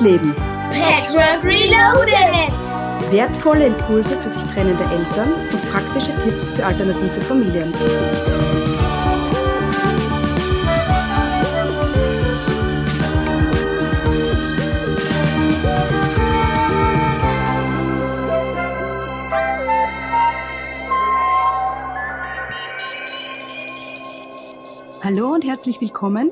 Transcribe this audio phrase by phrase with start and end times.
[0.00, 0.34] Nestleben.
[0.34, 3.12] Patchwork Reloaded.
[3.12, 7.72] Wertvolle Impulse für sich trennende Eltern und praktische Tipps für alternative Familien.
[25.02, 26.30] Hallo und herzlich willkommen.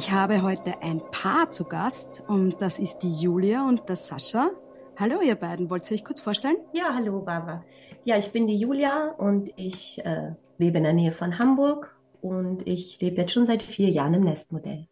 [0.00, 4.50] Ich habe heute ein Paar zu Gast und das ist die Julia und der Sascha.
[4.98, 6.56] Hallo ihr beiden, wollt ihr euch kurz vorstellen?
[6.72, 7.62] Ja, hallo Barbara.
[8.04, 12.66] Ja, ich bin die Julia und ich äh, lebe in der Nähe von Hamburg und
[12.66, 14.88] ich lebe jetzt schon seit vier Jahren im Nestmodell.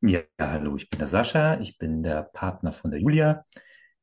[0.00, 3.44] Ja, hallo, ich bin der Sascha, ich bin der Partner von der Julia,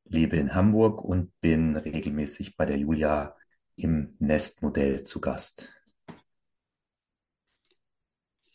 [0.06, 3.36] lebe in Hamburg und bin regelmäßig bei der Julia
[3.76, 5.68] im Nestmodell zu Gast.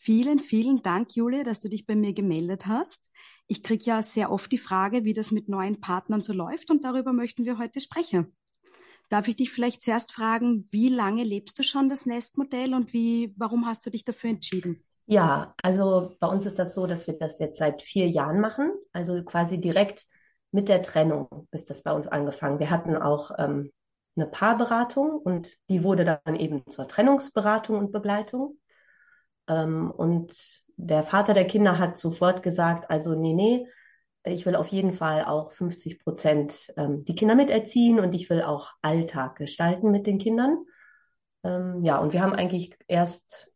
[0.08, 3.12] Vielen, vielen Dank, Julia, dass du dich bei mir gemeldet hast.
[3.46, 6.82] Ich kriege ja sehr oft die Frage, wie das mit neuen Partnern so läuft und
[6.82, 8.34] darüber möchten wir heute sprechen.
[9.10, 13.34] Darf ich dich vielleicht zuerst fragen, wie lange lebst du schon das Nestmodell und wie,
[13.36, 14.82] warum hast du dich dafür entschieden?
[15.04, 18.72] Ja, also bei uns ist das so, dass wir das jetzt seit vier Jahren machen,
[18.94, 20.06] also quasi direkt
[20.52, 22.60] mit der Trennung ist das bei uns angefangen.
[22.60, 23.72] Wir hatten auch ähm,
[24.16, 28.57] eine Paarberatung und die wurde dann eben zur Trennungsberatung und Begleitung.
[29.48, 30.34] Ähm, und
[30.76, 33.66] der Vater der Kinder hat sofort gesagt, also nee, nee,
[34.24, 38.42] ich will auf jeden Fall auch 50 Prozent ähm, die Kinder miterziehen und ich will
[38.42, 40.64] auch Alltag gestalten mit den Kindern.
[41.44, 43.50] Ähm, ja, und wir haben eigentlich erst,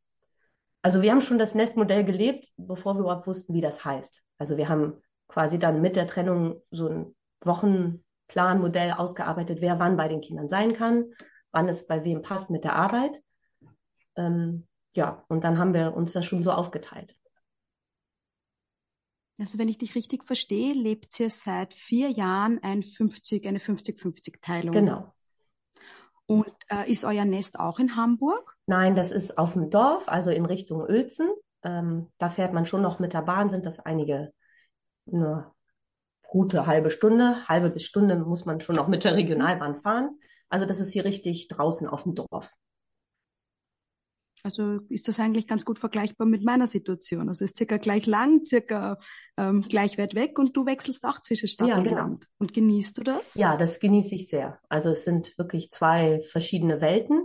[0.83, 4.23] also wir haben schon das Nestmodell gelebt, bevor wir überhaupt wussten, wie das heißt.
[4.39, 4.95] Also wir haben
[5.29, 10.75] quasi dann mit der Trennung so ein Wochenplanmodell ausgearbeitet, wer wann bei den Kindern sein
[10.75, 11.13] kann,
[11.51, 13.23] wann es bei wem passt mit der Arbeit.
[14.17, 17.15] Ähm, ja, und dann haben wir uns das schon so aufgeteilt.
[19.39, 24.73] Also wenn ich dich richtig verstehe, lebt ihr seit vier Jahren ein 50, eine 50-50-Teilung.
[24.73, 25.13] Genau.
[26.27, 28.57] Und äh, ist euer Nest auch in Hamburg?
[28.67, 31.29] Nein, das ist auf dem Dorf, also in Richtung Uelzen.
[31.65, 34.33] Ähm, da fährt man schon noch mit der Bahn, sind das einige,
[35.11, 35.51] eine
[36.29, 40.19] gute halbe Stunde, halbe bis Stunde muss man schon noch mit der Regionalbahn fahren.
[40.49, 42.53] Also das ist hier richtig draußen auf dem Dorf.
[44.45, 47.29] Also ist das eigentlich ganz gut vergleichbar mit meiner Situation.
[47.29, 48.99] Also ist circa gleich lang, circa
[49.37, 51.97] ähm, gleich weit weg und du wechselst auch zwischen Stadt Ja, und genau.
[51.97, 52.27] Land.
[52.39, 53.35] Und genießt du das?
[53.35, 54.59] Ja, das genieße ich sehr.
[54.69, 57.25] Also es sind wirklich zwei verschiedene Welten.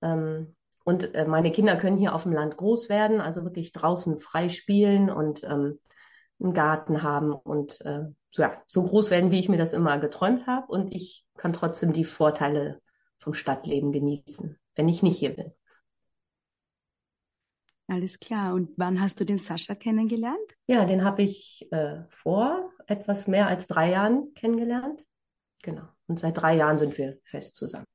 [0.00, 0.54] Ähm,
[0.84, 4.48] und äh, meine Kinder können hier auf dem Land groß werden, also wirklich draußen frei
[4.48, 5.78] spielen und ähm,
[6.40, 9.98] einen Garten haben und äh, so, ja, so groß werden, wie ich mir das immer
[9.98, 10.66] geträumt habe.
[10.72, 12.80] Und ich kann trotzdem die Vorteile
[13.18, 15.52] vom Stadtleben genießen, wenn ich nicht hier bin.
[17.88, 18.54] Alles klar.
[18.54, 20.56] Und wann hast du den Sascha kennengelernt?
[20.66, 25.02] Ja, den habe ich äh, vor etwas mehr als drei Jahren kennengelernt.
[25.62, 25.88] Genau.
[26.06, 27.86] Und seit drei Jahren sind wir fest zusammen.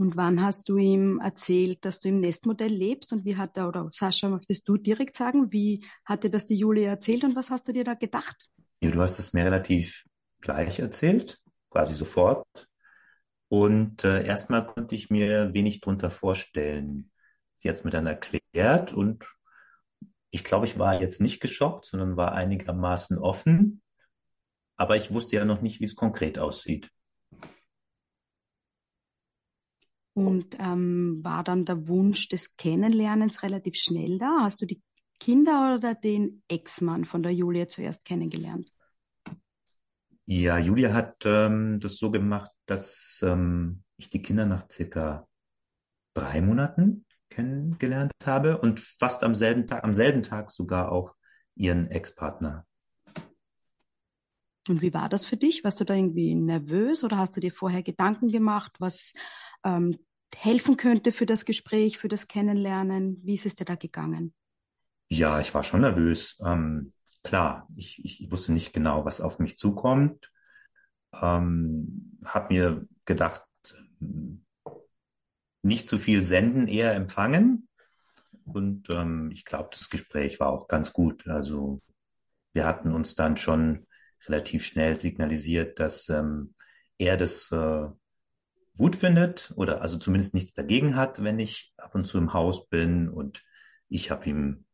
[0.00, 3.12] Und wann hast du ihm erzählt, dass du im Nestmodell lebst?
[3.12, 6.54] Und wie hat er, oder Sascha, möchtest du direkt sagen, wie hat dir das die
[6.54, 8.48] Julia erzählt und was hast du dir da gedacht?
[8.80, 10.04] Ja, du hast es mir relativ
[10.40, 12.46] gleich erzählt, quasi sofort.
[13.48, 17.10] Und äh, erstmal konnte ich mir wenig drunter vorstellen.
[17.56, 19.26] Sie hat es mir dann erklärt und
[20.30, 23.82] ich glaube, ich war jetzt nicht geschockt, sondern war einigermaßen offen.
[24.76, 26.90] Aber ich wusste ja noch nicht, wie es konkret aussieht.
[30.12, 34.40] Und ähm, war dann der Wunsch des Kennenlernens relativ schnell da?
[34.42, 34.82] Hast du die
[35.20, 38.72] Kinder oder den Ex-Mann von der Julia zuerst kennengelernt?
[40.26, 45.26] Ja, Julia hat ähm, das so gemacht, dass ähm, ich die Kinder nach circa
[46.14, 51.16] drei Monaten kennengelernt habe und fast am selben Tag, am selben Tag sogar auch
[51.54, 52.66] ihren Ex-Partner.
[54.68, 55.64] Und wie war das für dich?
[55.64, 59.14] Warst du da irgendwie nervös oder hast du dir vorher Gedanken gemacht, was
[59.64, 59.98] ähm,
[60.34, 63.18] helfen könnte für das Gespräch, für das Kennenlernen?
[63.24, 64.34] Wie ist es dir da gegangen?
[65.08, 66.38] Ja, ich war schon nervös.
[66.44, 66.92] Ähm,
[67.22, 70.30] klar, ich, ich wusste nicht genau, was auf mich zukommt.
[71.12, 73.44] Ähm, hab mir gedacht,
[74.00, 74.44] ähm,
[75.62, 77.68] nicht zu viel senden, eher empfangen.
[78.44, 81.26] Und ähm, ich glaube, das Gespräch war auch ganz gut.
[81.28, 81.82] Also
[82.52, 83.86] wir hatten uns dann schon
[84.26, 86.54] relativ schnell signalisiert, dass ähm,
[86.98, 87.86] er das äh,
[88.76, 92.68] gut findet oder also zumindest nichts dagegen hat, wenn ich ab und zu im Haus
[92.68, 93.08] bin.
[93.08, 93.44] Und
[93.88, 94.64] ich habe ihm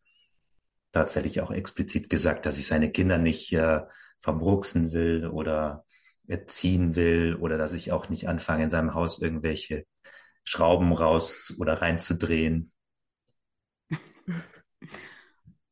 [0.93, 3.81] tatsächlich auch explizit gesagt, dass ich seine Kinder nicht äh,
[4.19, 5.85] vermurksen will oder
[6.27, 9.85] erziehen will oder dass ich auch nicht anfange, in seinem Haus irgendwelche
[10.43, 12.73] Schrauben raus oder reinzudrehen.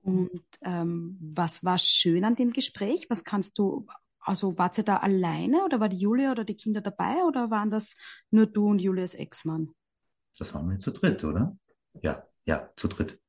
[0.03, 3.07] Und ähm, was war schön an dem Gespräch?
[3.09, 3.87] Was kannst du,
[4.19, 7.71] also wart ihr da alleine oder war die Julia oder die Kinder dabei oder waren
[7.71, 7.97] das
[8.31, 9.71] nur du und Julias Ex-Mann?
[10.39, 11.57] Das waren wir zu dritt, oder?
[12.01, 13.22] Ja, ja, zu dritt.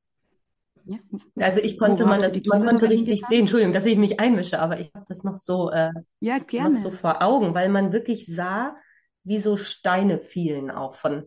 [0.86, 0.98] Ja.
[1.40, 4.20] Also ich konnte Wo man das, man konnte noch richtig sehen, Entschuldigung, dass ich mich
[4.20, 5.90] einmische, aber ich habe das noch so, äh,
[6.20, 6.76] Ja, noch gerne.
[6.76, 8.76] so vor Augen, weil man wirklich sah,
[9.24, 11.26] wie so Steine fielen auch von,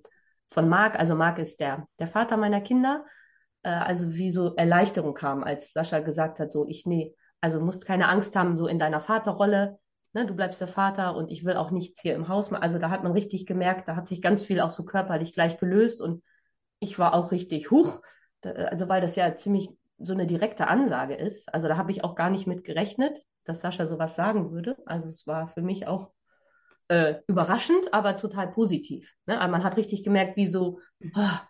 [0.50, 1.00] von Marc.
[1.00, 3.06] Also Marc ist der, der Vater meiner Kinder.
[3.64, 7.86] Äh, also wie so Erleichterung kam, als Sascha gesagt hat, so ich, nee, also musst
[7.86, 9.80] keine Angst haben, so in deiner Vaterrolle,
[10.14, 12.64] ne, du bleibst der Vater und ich will auch nichts hier im Haus machen.
[12.64, 15.58] Also da hat man richtig gemerkt, da hat sich ganz viel auch so körperlich gleich
[15.58, 16.24] gelöst und
[16.80, 18.02] ich war auch richtig, huch,
[18.42, 19.70] also weil das ja ziemlich
[20.00, 21.54] so eine direkte Ansage ist.
[21.54, 24.78] Also da habe ich auch gar nicht mit gerechnet, dass Sascha sowas sagen würde.
[24.86, 26.12] Also es war für mich auch
[26.88, 29.16] äh, überraschend, aber total positiv.
[29.26, 29.40] Ne?
[29.40, 30.80] Aber man hat richtig gemerkt, wie so
[31.14, 31.42] ah,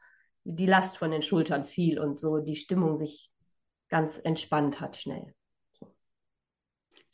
[0.43, 3.31] die Last von den Schultern fiel und so die Stimmung sich
[3.89, 5.33] ganz entspannt hat schnell.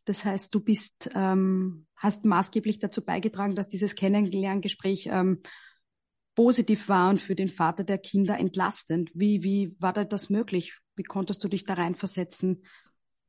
[0.06, 5.42] Das heißt, du bist, ähm, hast maßgeblich dazu beigetragen, dass dieses Kennenlerngespräch ähm,
[6.36, 9.12] positiv war und für den Vater der Kinder entlastend.
[9.14, 10.78] Wie, wie war da das möglich?
[10.96, 12.64] Wie konntest du dich da reinversetzen,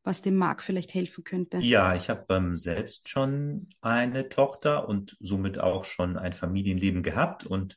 [0.03, 1.59] was dem Marc vielleicht helfen könnte?
[1.59, 7.45] Ja, ich habe ähm, selbst schon eine Tochter und somit auch schon ein Familienleben gehabt
[7.45, 7.77] und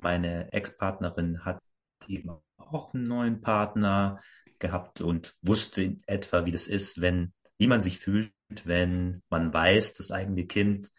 [0.00, 1.58] meine Ex-Partnerin hat
[2.06, 4.20] eben auch einen neuen Partner
[4.58, 8.32] gehabt und wusste in etwa, wie das ist, wenn, wie man sich fühlt,
[8.64, 10.90] wenn man weiß, das eigene Kind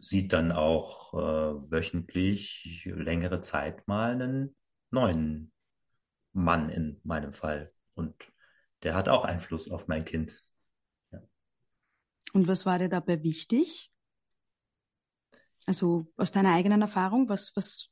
[0.00, 4.56] sieht dann auch äh, wöchentlich längere Zeit mal einen
[4.90, 5.52] neuen
[6.32, 7.72] Mann in meinem Fall.
[7.94, 8.32] Und
[8.82, 10.42] der hat auch Einfluss auf mein Kind.
[12.32, 13.90] Und was war dir dabei wichtig?
[15.66, 17.90] Also aus deiner eigenen Erfahrung, was, was,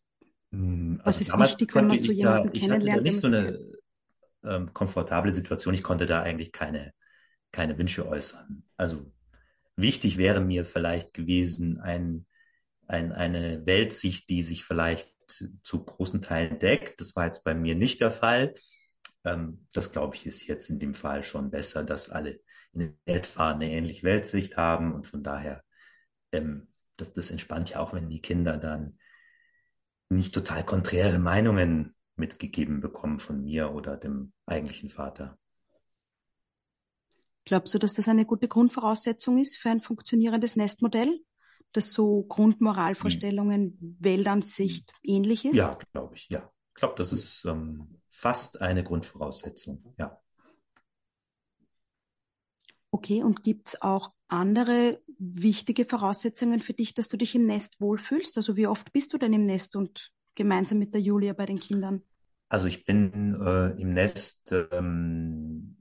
[0.50, 2.76] Hm, was Also ist damals wichtig, wenn man so ich da, jemanden ich hatte da
[2.76, 3.58] kennenlernt, nicht so eine
[4.44, 5.75] ähm, komfortable Situation.
[5.75, 6.93] Ich konnte da eigentlich keine,
[7.52, 8.64] keine Wünsche äußern.
[8.76, 9.12] Also
[9.78, 12.26] wichtig wäre mir vielleicht gewesen, ein,
[12.86, 15.14] ein, eine Weltsicht, die sich vielleicht
[15.62, 17.00] zu großen Teilen deckt.
[17.00, 18.54] Das war jetzt bei mir nicht der Fall.
[19.25, 22.40] Ähm, das glaube ich ist jetzt in dem Fall schon besser, dass alle
[22.72, 25.64] in etwa eine ähnliche Weltsicht haben und von daher,
[26.32, 28.98] ähm, das, das entspannt ja auch, wenn die Kinder dann
[30.08, 35.38] nicht total konträre Meinungen mitgegeben bekommen von mir oder dem eigentlichen Vater.
[37.48, 41.18] Glaubst du, dass das eine gute Grundvoraussetzung ist für ein funktionierendes Nestmodell,
[41.72, 45.54] dass so Grundmoralvorstellungen, Weltansicht ähnlich ist?
[45.54, 46.52] Ja, glaube ich, ja.
[46.68, 50.20] Ich glaube, das ist ähm, fast eine Grundvoraussetzung, ja.
[52.90, 58.36] Okay, und gibt's auch andere wichtige Voraussetzungen für dich, dass du dich im Nest wohlfühlst?
[58.36, 61.58] Also wie oft bist du denn im Nest und gemeinsam mit der Julia bei den
[61.58, 62.02] Kindern?
[62.50, 65.77] Also ich bin äh, im Nest ähm,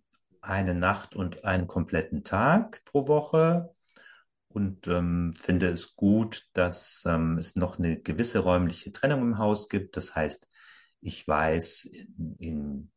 [0.47, 3.73] eine Nacht und einen kompletten Tag pro Woche
[4.49, 9.69] und ähm, finde es gut, dass ähm, es noch eine gewisse räumliche Trennung im Haus
[9.69, 9.97] gibt.
[9.97, 10.49] Das heißt,
[11.01, 12.91] ich weiß in, in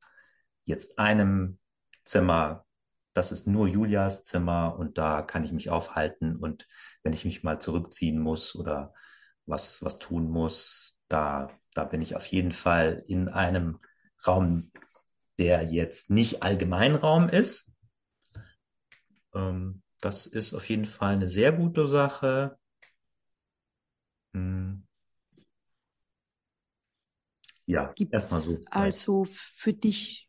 [0.65, 1.59] jetzt einem
[2.05, 2.67] Zimmer,
[3.13, 6.67] das ist nur Julias Zimmer und da kann ich mich aufhalten und
[7.03, 8.95] wenn ich mich mal zurückziehen muss oder
[9.47, 13.81] was, was tun muss, da, da bin ich auf jeden Fall in einem
[14.27, 14.71] Raum,
[15.41, 17.73] der jetzt nicht Allgemeinraum ist.
[19.35, 22.59] Ähm, das ist auf jeden Fall eine sehr gute Sache.
[24.35, 24.87] Hm.
[27.65, 28.53] Ja, erstmal so.
[28.53, 30.29] Gibt's also für dich,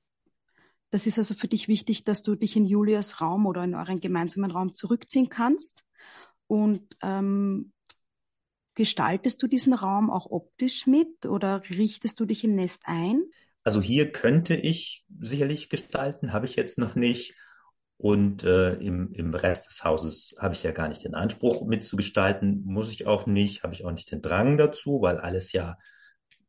[0.91, 3.99] das ist also für dich wichtig, dass du dich in Julias Raum oder in euren
[3.99, 5.83] gemeinsamen Raum zurückziehen kannst
[6.47, 7.73] und ähm,
[8.75, 13.23] gestaltest du diesen Raum auch optisch mit oder richtest du dich im Nest ein?
[13.63, 17.35] Also hier könnte ich sicherlich gestalten, habe ich jetzt noch nicht.
[17.97, 22.63] Und äh, im, im Rest des Hauses habe ich ja gar nicht den Anspruch mitzugestalten,
[22.65, 25.77] muss ich auch nicht, habe ich auch nicht den Drang dazu, weil alles ja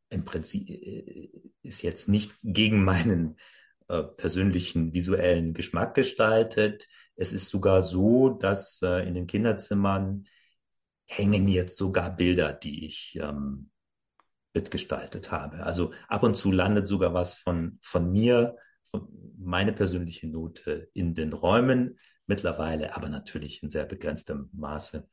[0.08, 1.30] im Prinzip äh,
[1.62, 3.36] ist jetzt nicht gegen meinen
[3.88, 6.88] äh, persönlichen visuellen Geschmack gestaltet.
[7.16, 10.26] Es ist sogar so, dass äh, in den Kinderzimmern
[11.04, 13.71] hängen jetzt sogar Bilder, die ich ähm,
[14.54, 15.64] mitgestaltet habe.
[15.64, 18.56] Also ab und zu landet sogar was von, von mir,
[18.90, 25.08] von meine persönliche Note in den Räumen mittlerweile, aber natürlich in sehr begrenztem Maße.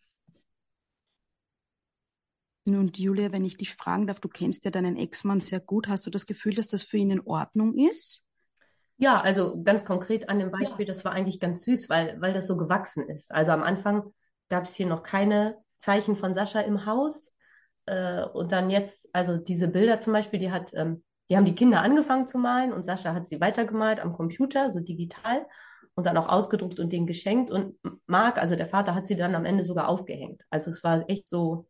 [2.66, 5.88] Und Julia, wenn ich dich fragen darf, du kennst ja deinen Ex-Mann sehr gut.
[5.88, 8.26] Hast du das Gefühl, dass das für ihn in Ordnung ist?
[8.98, 12.48] Ja, also ganz konkret an dem Beispiel, das war eigentlich ganz süß, weil, weil das
[12.48, 13.32] so gewachsen ist.
[13.32, 14.14] Also am Anfang
[14.50, 17.34] gab es hier noch keine Zeichen von Sascha im Haus.
[17.86, 21.56] Äh, und dann jetzt, also diese Bilder zum Beispiel, die hat ähm, die haben die
[21.56, 25.46] Kinder angefangen zu malen und Sascha hat sie weitergemalt am Computer, so digital
[25.94, 27.52] und dann auch ausgedruckt und denen geschenkt.
[27.52, 30.44] Und Marc, also der Vater, hat sie dann am Ende sogar aufgehängt.
[30.50, 31.68] Also es war echt so,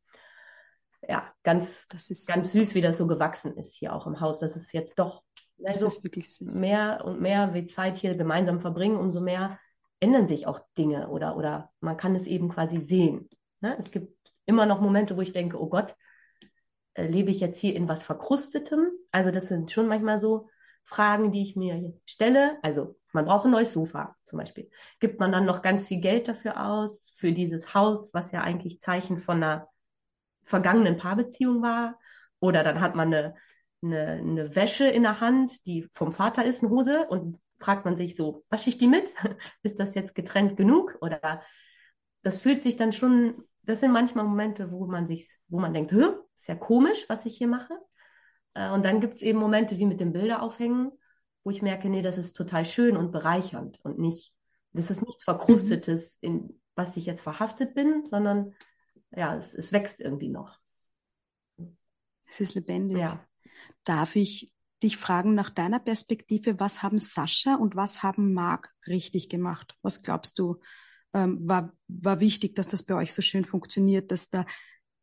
[1.07, 1.87] ja, ganz,
[2.27, 4.39] ganz süß, wie das so gewachsen ist hier auch im Haus.
[4.39, 5.23] Das ist jetzt doch
[5.57, 6.55] das ist wirklich süß.
[6.55, 9.59] mehr und mehr wir Zeit hier gemeinsam verbringen, umso mehr
[9.99, 13.27] ändern sich auch Dinge oder, oder man kann es eben quasi sehen.
[13.59, 13.75] Ne?
[13.77, 14.17] Es gibt
[14.49, 15.95] immer noch Momente, wo ich denke, oh Gott,
[16.95, 18.89] äh, lebe ich jetzt hier in was Verkrustetem?
[19.11, 20.49] Also das sind schon manchmal so
[20.83, 22.57] Fragen, die ich mir stelle.
[22.61, 24.69] Also man braucht ein neues Sofa zum Beispiel.
[24.99, 28.81] Gibt man dann noch ganz viel Geld dafür aus, für dieses Haus, was ja eigentlich
[28.81, 29.69] Zeichen von einer
[30.43, 31.99] vergangenen Paarbeziehung war?
[32.39, 33.35] Oder dann hat man eine,
[33.83, 37.95] eine, eine Wäsche in der Hand, die vom Vater ist, eine Hose, und fragt man
[37.95, 39.13] sich so, wasche ich die mit?
[39.63, 40.97] ist das jetzt getrennt genug?
[41.01, 41.41] Oder
[42.23, 45.91] das fühlt sich dann schon, das sind manchmal Momente, wo man sich, wo man denkt,
[45.91, 47.77] ist ja komisch, was ich hier mache.
[48.55, 50.91] Äh, und dann gibt es eben Momente wie mit dem Bilder aufhängen,
[51.43, 54.33] wo ich merke, nee, das ist total schön und bereichernd und nicht,
[54.73, 58.55] das ist nichts Verkrustetes, in was ich jetzt verhaftet bin, sondern
[59.11, 60.57] ja, es, es wächst irgendwie noch.
[62.27, 62.97] Es ist lebendig.
[62.97, 63.23] Ja.
[63.83, 69.29] Darf ich dich fragen nach deiner Perspektive, was haben Sascha und was haben Marc richtig
[69.29, 69.77] gemacht?
[69.83, 70.59] Was glaubst du,
[71.13, 74.45] ähm, war, war wichtig, dass das bei euch so schön funktioniert, dass der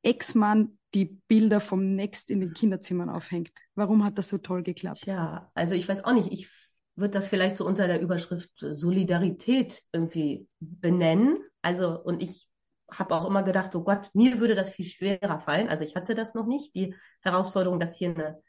[0.03, 3.51] Ex-Mann die Bilder vom Next in den Kinderzimmern aufhängt.
[3.75, 5.05] Warum hat das so toll geklappt?
[5.07, 6.49] Ja, also ich weiß auch nicht, ich
[6.95, 11.39] würde das vielleicht so unter der Überschrift Solidarität irgendwie benennen.
[11.61, 12.49] Also, und ich
[12.91, 15.69] habe auch immer gedacht, oh Gott, mir würde das viel schwerer fallen.
[15.69, 18.43] Also ich hatte das noch nicht, die Herausforderung, dass hier eine,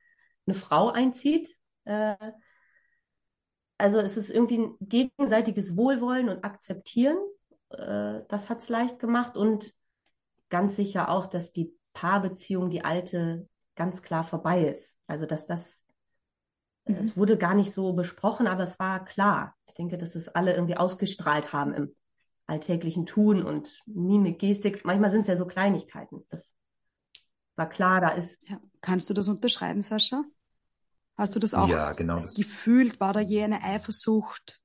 [0.46, 1.56] eine Frau einzieht.
[1.86, 2.16] Äh,
[3.78, 7.18] also es ist irgendwie ein gegenseitiges Wohlwollen und Akzeptieren.
[7.69, 9.74] Äh, das hat es leicht gemacht und
[10.50, 14.97] ganz sicher auch, dass die Paarbeziehung, die alte, ganz klar vorbei ist.
[15.07, 15.86] Also dass das,
[16.86, 16.95] mhm.
[16.95, 19.55] es wurde gar nicht so besprochen, aber es war klar.
[19.67, 21.95] Ich denke, dass es alle irgendwie ausgestrahlt haben im
[22.47, 24.86] alltäglichen Tun und nie mit Gestik.
[24.86, 26.25] Manchmal sind es ja so Kleinigkeiten.
[26.29, 26.55] Das
[27.55, 28.47] war klar, da ist.
[28.47, 28.59] Ja.
[28.81, 30.24] Kannst du das unterschreiben, Sascha?
[31.15, 32.36] Hast du das auch ja, genau das.
[32.36, 33.00] gefühlt?
[33.00, 34.62] War da je eine Eifersucht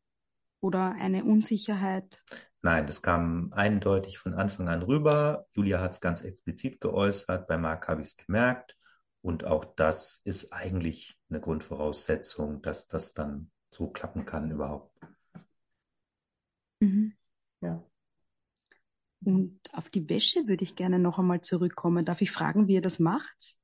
[0.61, 2.23] oder eine Unsicherheit?
[2.65, 5.47] Nein, das kam eindeutig von Anfang an rüber.
[5.51, 7.49] Julia hat es ganz explizit geäußert.
[7.49, 8.77] Bei Marc habe ich es gemerkt.
[9.21, 14.97] Und auch das ist eigentlich eine Grundvoraussetzung, dass das dann so klappen kann überhaupt.
[16.81, 17.15] Mhm.
[17.61, 17.85] Ja.
[19.25, 22.05] Und auf die Wäsche würde ich gerne noch einmal zurückkommen.
[22.05, 23.57] Darf ich fragen, wie ihr das macht?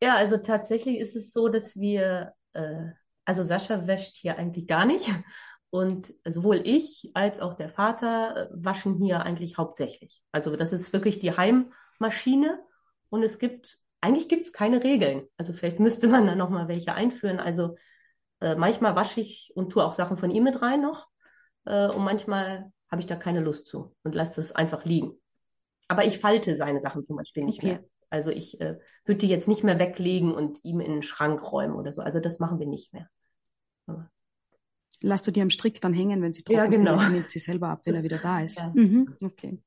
[0.00, 2.90] Ja, also tatsächlich ist es so, dass wir, äh,
[3.24, 5.08] also Sascha wäscht hier eigentlich gar nicht.
[5.74, 10.22] Und sowohl ich als auch der Vater äh, waschen hier eigentlich hauptsächlich.
[10.30, 12.60] Also das ist wirklich die Heimmaschine
[13.08, 15.26] und es gibt, eigentlich gibt es keine Regeln.
[15.36, 17.40] Also vielleicht müsste man da nochmal welche einführen.
[17.40, 17.74] Also
[18.40, 21.08] äh, manchmal wasche ich und tue auch Sachen von ihm mit rein noch
[21.64, 25.20] äh, und manchmal habe ich da keine Lust zu und lasse das einfach liegen.
[25.88, 27.66] Aber ich falte seine Sachen zum Beispiel nicht okay.
[27.66, 27.84] mehr.
[28.10, 31.74] Also ich äh, würde die jetzt nicht mehr weglegen und ihm in den Schrank räumen
[31.74, 32.00] oder so.
[32.00, 33.08] Also das machen wir nicht mehr.
[33.88, 34.08] Aber
[35.04, 36.96] Lass du die am Strick dann hängen, wenn sie trocken ja, genau.
[36.96, 38.58] sind, und nimmt sie selber ab, wenn er wieder da ist.
[38.58, 38.72] Ja.
[38.74, 39.58] Mhm, okay.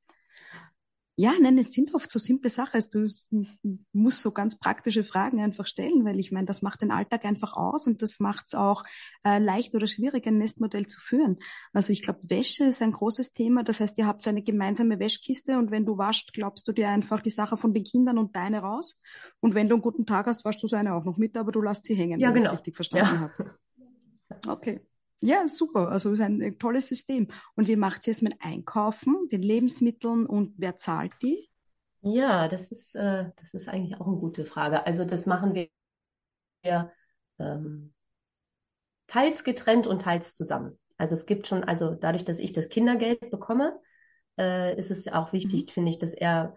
[1.20, 2.76] Ja, nein, es sind oft so simple Sachen.
[2.76, 3.48] Also du
[3.92, 7.58] musst so ganz praktische Fragen einfach stellen, weil ich meine, das macht den Alltag einfach
[7.58, 8.84] aus und das macht es auch
[9.24, 11.38] äh, leicht oder schwierig, ein Nestmodell zu führen.
[11.74, 13.64] Also ich glaube, Wäsche ist ein großes Thema.
[13.64, 17.22] Das heißt, ihr habt eine gemeinsame Wäschkiste und wenn du waschst, glaubst du dir einfach
[17.22, 19.02] die Sache von den Kindern und deine raus.
[19.40, 21.64] Und wenn du einen guten Tag hast, waschst du seine auch noch mit, aber du
[21.64, 22.46] lässt sie hängen, ja, wenn genau.
[22.46, 23.20] ich es richtig verstanden ja.
[23.22, 23.58] habe.
[24.46, 24.87] Okay.
[25.28, 25.90] Ja, super.
[25.90, 27.28] Also es ist ein tolles System.
[27.56, 31.50] Und wie macht ihr es mit Einkaufen, den Lebensmitteln und wer zahlt die?
[32.02, 34.86] Ja, das ist, äh, das ist eigentlich auch eine gute Frage.
[34.86, 36.94] Also das machen wir
[37.40, 37.94] ähm,
[39.08, 40.80] teils getrennt und teils zusammen.
[40.98, 43.78] Also es gibt schon, also dadurch, dass ich das Kindergeld bekomme,
[44.40, 45.72] äh, ist es auch wichtig, mhm.
[45.72, 46.56] finde ich, dass er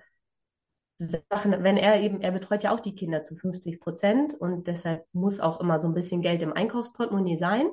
[0.99, 5.07] Sachen, wenn er eben, er betreut ja auch die Kinder zu 50 Prozent und deshalb
[5.13, 7.67] muss auch immer so ein bisschen Geld im Einkaufsportemonnaie sein.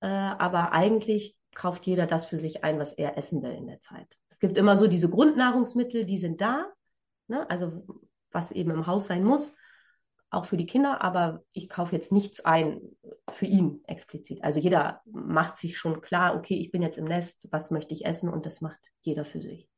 [0.00, 3.80] Äh, aber eigentlich kauft jeder das für sich ein, was er essen will in der
[3.80, 4.16] Zeit.
[4.30, 6.66] Es gibt immer so diese Grundnahrungsmittel, die sind da,
[7.26, 7.48] ne?
[7.50, 7.84] also
[8.30, 9.56] was eben im Haus sein muss,
[10.30, 12.80] auch für die Kinder, aber ich kaufe jetzt nichts ein
[13.30, 14.44] für ihn explizit.
[14.44, 18.04] Also jeder macht sich schon klar, okay, ich bin jetzt im Nest, was möchte ich
[18.04, 19.70] essen und das macht jeder für sich.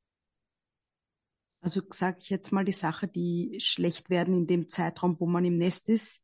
[1.61, 5.45] Also sage ich jetzt mal die Sache, die schlecht werden in dem Zeitraum, wo man
[5.45, 6.21] im Nest ist,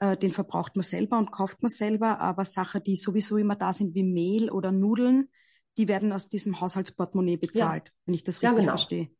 [0.00, 3.72] äh, den verbraucht man selber und kauft man selber, aber Sachen, die sowieso immer da
[3.72, 5.28] sind, wie Mehl oder Nudeln,
[5.76, 7.92] die werden aus diesem Haushaltsportemonnaie bezahlt, ja.
[8.06, 8.72] wenn ich das richtig ja, genau.
[8.72, 9.10] verstehe.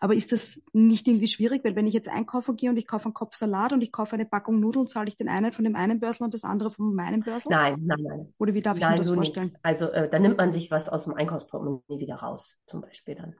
[0.00, 1.64] Aber ist das nicht irgendwie schwierig?
[1.64, 4.14] Weil wenn ich jetzt einkaufen gehe und ich kaufe einen Kopf Salat und ich kaufe
[4.14, 6.94] eine Packung Nudeln, zahle ich den einen von dem einen Börsel und das andere von
[6.94, 7.50] meinem Börsel?
[7.50, 8.34] Nein, nein, nein.
[8.38, 9.48] Oder wie darf ich nein, mir das so vorstellen?
[9.48, 9.58] Nicht.
[9.64, 13.34] Also äh, da nimmt man sich was aus dem Einkaufsportemonnaie wieder raus, zum Beispiel dann.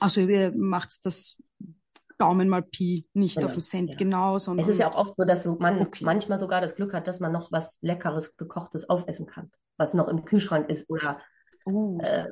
[0.00, 1.40] Also ihr macht das
[2.20, 3.96] Daumen mal Pi, nicht Genau, auf den Cent ja.
[3.96, 6.04] genau, sondern Es ist ja auch oft so, dass so man Okay.
[6.04, 10.08] manchmal sogar das Glück hat, dass man noch was Leckeres, Gekochtes aufessen kann, was noch
[10.08, 10.88] im Kühlschrank ist.
[10.90, 11.20] Oder
[11.66, 12.24] Oh, äh,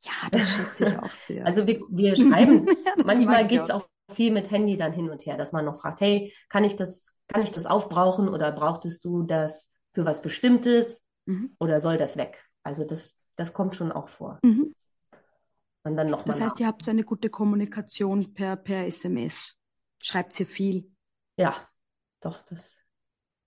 [0.00, 1.44] ja, das schätze ich auch sehr.
[1.46, 3.82] also wir, wir schreiben, Ja, manchmal geht's auch.
[3.82, 6.76] auch viel mit Handy dann hin und her, dass man noch fragt, hey, kann ich
[6.76, 11.56] das, kann ich das aufbrauchen oder brauchtest du das für was Bestimmtes Mhm.
[11.60, 12.44] oder soll das weg?
[12.62, 14.38] Also das, das kommt schon auch vor.
[14.42, 14.72] Mhm.
[15.84, 19.56] Und dann noch Das heißt, ihr habt so eine gute Kommunikation per, per SMS.
[20.02, 20.92] Schreibt ihr viel.
[21.36, 21.54] Ja,
[22.20, 22.76] doch, das.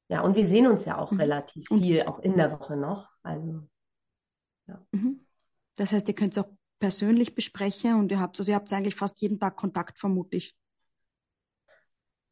[0.09, 1.19] Ja, und wir sehen uns ja auch Mhm.
[1.19, 3.09] relativ viel, auch in der Woche noch.
[3.23, 3.67] Also,
[4.91, 5.25] Mhm.
[5.75, 6.49] Das heißt, ihr könnt es auch
[6.79, 10.55] persönlich besprechen und ihr habt, also ihr habt eigentlich fast jeden Tag Kontakt, vermute ich.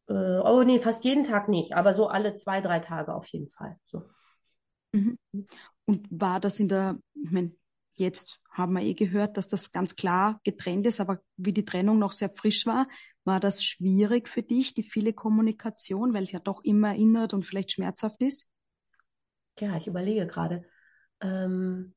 [0.08, 3.50] äh, oh nee, fast jeden Tag nicht, aber so alle zwei, drei Tage auf jeden
[3.50, 3.78] Fall.
[3.86, 4.10] So.
[4.94, 5.18] Mhm.
[5.86, 7.56] Und war das in der, ich meine,
[7.96, 12.00] jetzt haben wir eh gehört, dass das ganz klar getrennt ist, aber wie die Trennung
[12.00, 12.88] noch sehr frisch war,
[13.24, 17.44] war das schwierig für dich, die viele Kommunikation, weil es ja doch immer erinnert und
[17.44, 18.50] vielleicht schmerzhaft ist?
[19.60, 20.66] Ja, ich überlege gerade.
[21.22, 21.94] Ähm,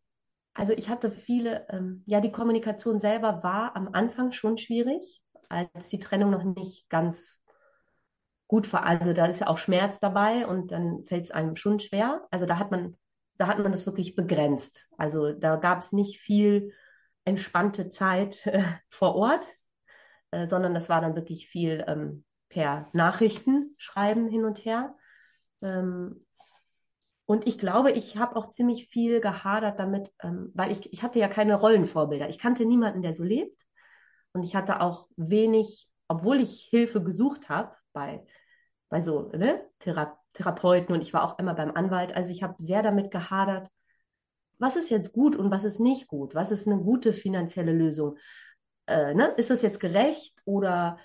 [0.55, 5.89] also ich hatte viele, ähm, ja, die Kommunikation selber war am Anfang schon schwierig, als
[5.89, 7.43] die Trennung noch nicht ganz
[8.47, 8.85] gut war.
[8.85, 12.27] Also da ist ja auch Schmerz dabei und dann fällt es einem schon schwer.
[12.31, 12.97] Also da hat man,
[13.39, 14.89] da hat man das wirklich begrenzt.
[14.97, 16.73] Also da gab es nicht viel
[17.25, 19.47] entspannte Zeit äh, vor Ort,
[20.31, 24.95] äh, sondern das war dann wirklich viel ähm, per Nachrichten schreiben hin und her.
[25.63, 26.25] Ähm,
[27.27, 31.19] und ich glaube, ich habe auch ziemlich viel gehadert damit, ähm, weil ich, ich hatte
[31.19, 32.29] ja keine Rollenvorbilder.
[32.29, 33.67] Ich kannte niemanden, der so lebt.
[34.33, 38.25] Und ich hatte auch wenig, obwohl ich Hilfe gesucht habe bei,
[38.89, 42.15] bei so ne, Thera Therapeuten und ich war auch immer beim Anwalt.
[42.15, 43.71] Also ich habe sehr damit gehadert,
[44.59, 46.35] was ist jetzt gut und was ist nicht gut?
[46.35, 48.19] Was ist eine gute finanzielle Lösung?
[48.87, 49.29] Äh, ne?
[49.37, 50.99] Ist das jetzt gerecht oder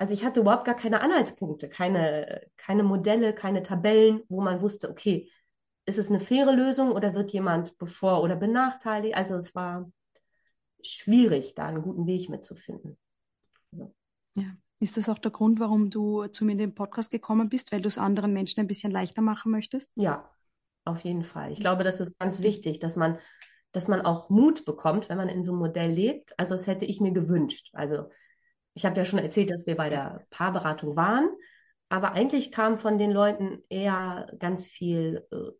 [0.00, 4.88] also ich hatte überhaupt gar keine Anhaltspunkte, keine, keine Modelle, keine Tabellen, wo man wusste,
[4.88, 5.30] okay,
[5.84, 9.14] ist es eine faire Lösung oder wird jemand bevor oder benachteiligt?
[9.14, 9.92] Also es war
[10.82, 12.96] schwierig, da einen guten Weg mitzufinden.
[14.34, 14.56] Ja.
[14.80, 17.82] Ist das auch der Grund, warum du zu mir in den Podcast gekommen bist, weil
[17.82, 19.92] du es anderen Menschen ein bisschen leichter machen möchtest?
[19.96, 20.30] Ja,
[20.86, 21.52] auf jeden Fall.
[21.52, 23.18] Ich glaube, das ist ganz wichtig, dass man,
[23.72, 26.32] dass man auch Mut bekommt, wenn man in so einem Modell lebt.
[26.38, 27.68] Also das hätte ich mir gewünscht.
[27.74, 28.08] Also
[28.72, 31.28] ich habe ja schon erzählt, dass wir bei der Paarberatung waren,
[31.90, 35.50] aber eigentlich kam von den Leuten eher ganz viel äh,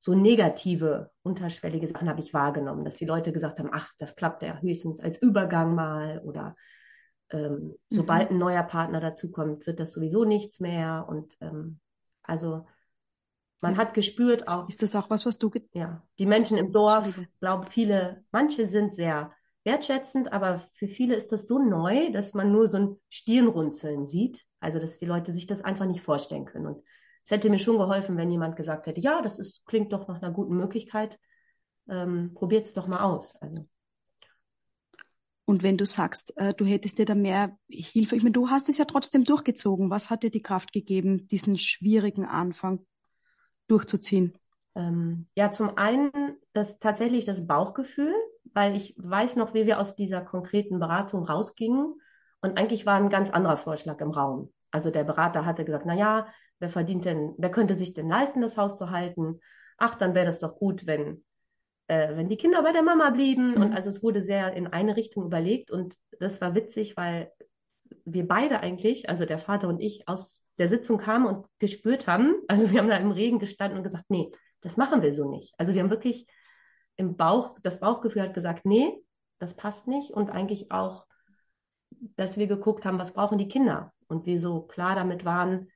[0.00, 4.42] so negative, unterschwellige Sachen habe ich wahrgenommen, dass die Leute gesagt haben, ach, das klappt
[4.42, 6.54] ja höchstens als Übergang mal oder
[7.30, 11.06] ähm, sobald ein neuer Partner dazukommt, wird das sowieso nichts mehr.
[11.08, 11.80] Und ähm,
[12.22, 12.66] also
[13.60, 17.20] man hat gespürt auch, Ist das auch was, was du ja, die Menschen im Dorf,
[17.40, 19.32] glaube viele, manche sind sehr
[19.64, 24.44] wertschätzend, aber für viele ist das so neu, dass man nur so ein Stirnrunzeln sieht.
[24.60, 26.66] Also, dass die Leute sich das einfach nicht vorstellen können.
[26.66, 26.82] Und
[27.24, 30.20] es hätte mir schon geholfen, wenn jemand gesagt hätte, ja, das ist, klingt doch nach
[30.20, 31.18] einer guten Möglichkeit.
[31.88, 33.36] Ähm, Probiert es doch mal aus.
[33.36, 33.66] Also,
[35.46, 38.68] Und wenn du sagst, äh, du hättest dir da mehr Hilfe, ich meine, du hast
[38.68, 39.90] es ja trotzdem durchgezogen.
[39.90, 42.86] Was hat dir die Kraft gegeben, diesen schwierigen Anfang
[43.68, 44.38] durchzuziehen?
[44.74, 46.10] ähm, ja, zum einen
[46.52, 48.14] das tatsächlich das Bauchgefühl,
[48.52, 51.94] weil ich weiß noch, wie wir aus dieser konkreten Beratung rausgingen.
[52.40, 54.52] Und eigentlich war ein ganz anderer Vorschlag im Raum.
[54.70, 56.26] Also der Berater hatte gesagt, na ja,
[56.58, 59.40] wer verdient denn, wer könnte sich denn leisten, das Haus zu halten?
[59.78, 61.24] Ach, dann wäre das doch gut, wenn,
[61.86, 63.52] äh, wenn die Kinder bei der Mama blieben.
[63.52, 63.62] Mhm.
[63.62, 67.30] Und also es wurde sehr in eine Richtung überlegt und das war witzig, weil
[68.04, 72.34] wir beide eigentlich, also der Vater und ich, aus der Sitzung kamen und gespürt haben,
[72.48, 75.54] also wir haben da im Regen gestanden und gesagt, nee, das machen wir so nicht.
[75.58, 76.26] Also wir haben wirklich
[76.96, 79.02] im Bauch, das Bauchgefühl hat gesagt, nee,
[79.38, 81.06] das passt nicht und eigentlich auch,
[82.16, 85.68] dass wir geguckt haben, was brauchen die Kinder und wir so klar damit waren,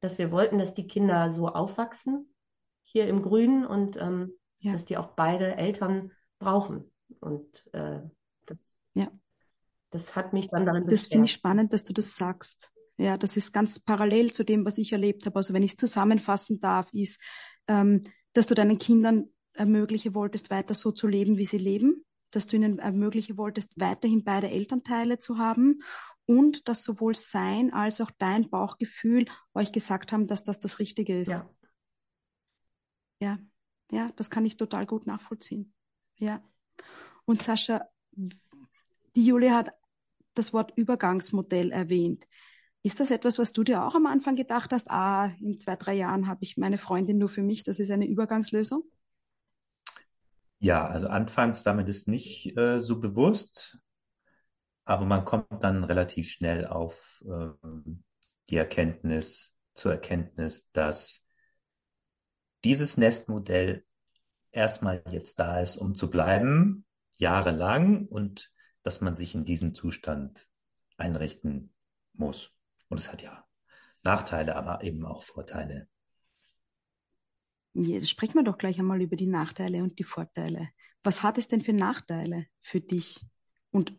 [0.00, 2.34] dass wir wollten, dass die Kinder so aufwachsen
[2.82, 4.72] hier im Grünen und ähm, Ja.
[4.72, 8.00] dass die auch beide Eltern brauchen und äh,
[8.46, 9.10] das, Ja.
[9.90, 11.38] das hat mich dann darin Das finde ich bestärkt.
[11.40, 12.72] spannend, dass du das sagst.
[12.98, 15.36] Ja, das ist ganz parallel zu dem, was ich erlebt habe.
[15.36, 17.18] Also wenn ich es zusammenfassen darf, ist,
[17.68, 18.02] ähm,
[18.34, 22.56] dass du deinen Kindern ermöglichen wolltest, weiter so zu leben, wie sie leben, dass du
[22.56, 25.82] ihnen ermöglichen wolltest, weiterhin beide Elternteile zu haben
[26.26, 31.18] und dass sowohl sein als auch dein Bauchgefühl euch gesagt haben, dass das das Richtige
[31.18, 31.28] ist.
[31.30, 31.50] Ja.
[33.22, 33.38] Ja,
[33.90, 35.72] ja, das kann ich total gut nachvollziehen.
[36.18, 36.42] Ja.
[37.24, 39.72] Und Sascha, die Julia hat
[40.34, 42.26] das Wort Übergangsmodell erwähnt.
[42.82, 44.90] Ist das etwas, was du dir auch am Anfang gedacht hast?
[44.90, 47.62] Ah, in zwei, drei Jahren habe ich meine Freundin nur für mich.
[47.62, 48.84] Das ist eine Übergangslösung?
[50.60, 53.78] Ja, also anfangs war mir das nicht äh, so bewusst,
[54.84, 57.48] aber man kommt dann relativ schnell auf äh,
[58.48, 61.26] die Erkenntnis, zur Erkenntnis, dass
[62.64, 63.84] dieses Nestmodell
[64.52, 66.84] erstmal jetzt da ist, um zu bleiben,
[67.18, 70.48] jahrelang und dass man sich in diesem Zustand
[70.96, 71.72] einrichten
[72.14, 72.52] muss.
[72.88, 73.44] Und es hat ja
[74.02, 75.88] Nachteile, aber eben auch Vorteile.
[77.72, 80.70] Ja, sprechen wir doch gleich einmal über die Nachteile und die Vorteile.
[81.04, 83.24] Was hat es denn für Nachteile für dich?
[83.70, 83.96] Und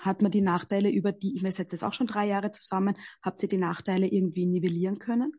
[0.00, 3.42] hat man die Nachteile über die, ihr seid jetzt auch schon drei Jahre zusammen, habt
[3.42, 5.32] ihr die Nachteile irgendwie nivellieren können?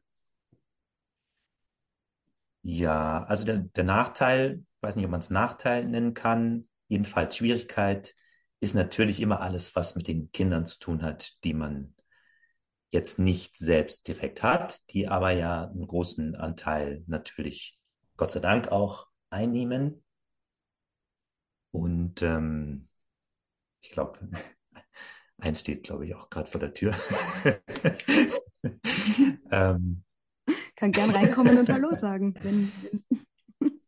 [2.71, 8.13] Ja, also der, der Nachteil, weiß nicht, ob man es Nachteil nennen kann, jedenfalls Schwierigkeit
[8.60, 11.95] ist natürlich immer alles, was mit den Kindern zu tun hat, die man
[12.91, 17.79] jetzt nicht selbst direkt hat, die aber ja einen großen Anteil natürlich,
[18.17, 20.03] Gott sei Dank, auch einnehmen.
[21.71, 22.88] Und ähm,
[23.82, 24.19] ich glaube,
[25.39, 26.93] eins steht, glaube ich, auch gerade vor der Tür.
[29.51, 30.03] ähm,
[30.80, 32.34] Kann gern reinkommen und Hallo sagen.
[32.42, 32.72] Wenn,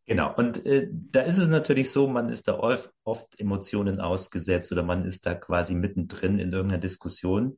[0.04, 4.70] Genau, und äh, da ist es natürlich so, man ist da oft, oft Emotionen ausgesetzt
[4.70, 7.56] oder man ist da quasi mittendrin in irgendeiner Diskussion,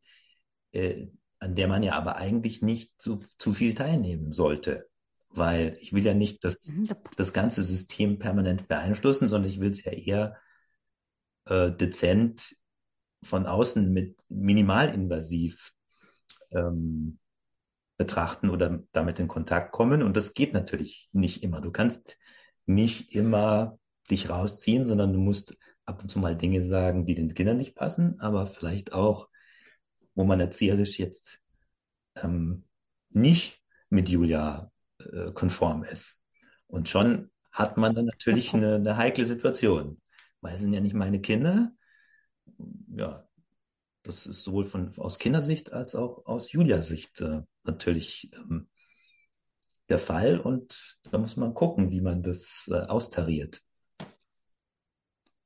[0.70, 1.08] äh,
[1.40, 4.88] an der man ja aber eigentlich nicht zu, zu viel teilnehmen sollte.
[5.30, 9.70] Weil ich will ja nicht das, mhm, das ganze System permanent beeinflussen, sondern ich will
[9.70, 10.36] es ja eher
[11.46, 12.54] äh, dezent
[13.24, 15.72] von außen mit minimalinvasiv
[16.52, 17.18] ähm,
[17.96, 20.02] betrachten oder damit in Kontakt kommen.
[20.02, 21.60] Und das geht natürlich nicht immer.
[21.60, 22.18] Du kannst
[22.66, 23.78] nicht immer
[24.10, 27.74] dich rausziehen, sondern du musst ab und zu mal Dinge sagen, die den Kindern nicht
[27.74, 29.28] passen, aber vielleicht auch,
[30.14, 31.40] wo man erzieherisch jetzt
[32.16, 32.64] ähm,
[33.10, 36.22] nicht mit Julia äh, konform ist.
[36.66, 40.00] Und schon hat man dann natürlich eine, eine heikle Situation,
[40.40, 41.72] weil es sind ja nicht meine Kinder.
[42.88, 43.26] Ja,
[44.04, 48.68] das ist sowohl von aus Kindersicht als auch aus Julias Sicht äh, natürlich ähm,
[49.88, 53.60] der Fall und da muss man gucken, wie man das äh, austariert.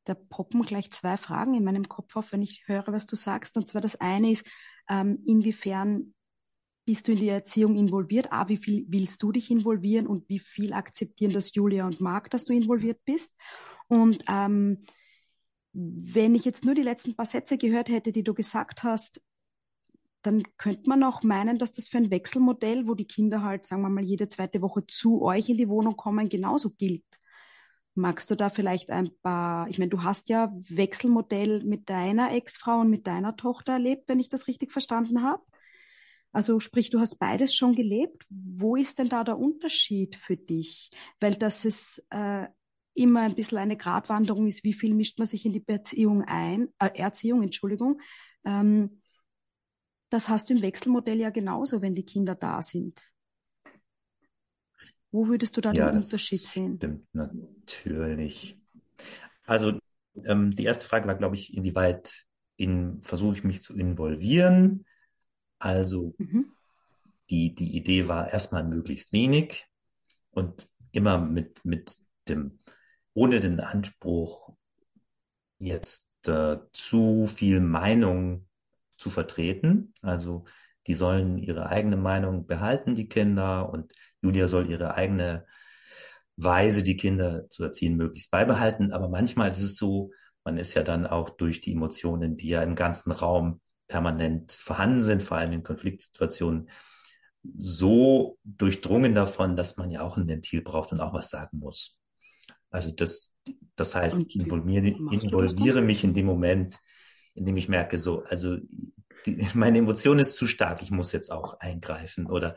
[0.05, 3.57] Da poppen gleich zwei Fragen in meinem Kopf auf, wenn ich höre, was du sagst.
[3.57, 4.47] Und zwar das eine ist,
[4.89, 6.15] ähm, inwiefern
[6.87, 8.33] bist du in die Erziehung involviert?
[8.33, 12.31] A, wie viel willst du dich involvieren und wie viel akzeptieren das Julia und Marc,
[12.31, 13.35] dass du involviert bist?
[13.89, 14.87] Und ähm,
[15.73, 19.21] wenn ich jetzt nur die letzten paar Sätze gehört hätte, die du gesagt hast,
[20.23, 23.83] dann könnte man auch meinen, dass das für ein Wechselmodell, wo die Kinder halt, sagen
[23.83, 27.05] wir mal, jede zweite Woche zu euch in die Wohnung kommen, genauso gilt.
[27.95, 32.81] Magst du da vielleicht ein paar, ich meine, du hast ja Wechselmodell mit deiner Ex-Frau
[32.81, 35.43] und mit deiner Tochter erlebt, wenn ich das richtig verstanden habe.
[36.33, 38.25] Also sprich, du hast beides schon gelebt.
[38.29, 40.91] Wo ist denn da der Unterschied für dich?
[41.21, 42.47] Weil das ist äh,
[42.99, 46.69] immer ein bisschen eine Gratwanderung ist, wie viel mischt man sich in die Beziehung ein,
[46.79, 48.01] äh, Erziehung, Entschuldigung.
[48.45, 49.01] Ähm,
[50.11, 53.01] das hast du im Wechselmodell ja genauso, wenn die Kinder da sind.
[55.11, 56.77] Wo würdest du da ja, den Unterschied sehen?
[56.77, 58.59] Stimmt natürlich.
[59.47, 59.79] Also
[60.25, 64.85] ähm, die erste Frage war, glaube ich, inwieweit in, versuche ich mich zu involvieren.
[65.59, 66.53] Also mhm.
[67.31, 69.67] die, die Idee war erstmal möglichst wenig
[70.31, 72.59] und immer mit, mit dem,
[73.15, 74.55] ohne den Anspruch,
[75.59, 78.47] jetzt äh, zu viel Meinung
[78.97, 79.95] zu vertreten.
[80.03, 80.45] Also
[80.87, 83.93] die sollen ihre eigene Meinung behalten, die Kinder, und
[84.23, 85.47] Julia soll ihre eigene
[86.37, 88.93] Weise, die Kinder zu erziehen, möglichst beibehalten.
[88.93, 90.13] Aber manchmal ist es so,
[90.45, 95.03] man ist ja dann auch durch die Emotionen, die ja im ganzen Raum permanent vorhanden
[95.03, 96.71] sind, vor allem in Konfliktsituationen,
[97.55, 101.98] so durchdrungen davon, dass man ja auch ein Ventil braucht und auch was sagen muss.
[102.71, 103.37] Also das,
[103.77, 106.79] das heißt, ich involviere, involviere mich in dem Moment,
[107.35, 108.57] in dem ich merke, so, also
[109.27, 112.57] die, meine Emotion ist zu stark, ich muss jetzt auch eingreifen oder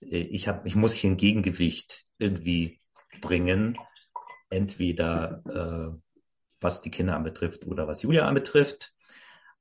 [0.00, 2.78] äh, ich habe, ich muss hier ein Gegengewicht irgendwie
[3.20, 3.76] bringen,
[4.48, 6.00] entweder äh,
[6.60, 8.94] was die Kinder anbetrifft oder was Julia anbetrifft.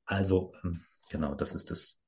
[0.06, 2.00] Also ähm, genau, das ist das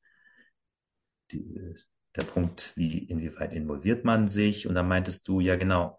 [1.32, 1.76] die,
[2.16, 4.68] der Punkt, wie inwieweit involviert man sich.
[4.68, 5.98] Und dann meintest du ja genau,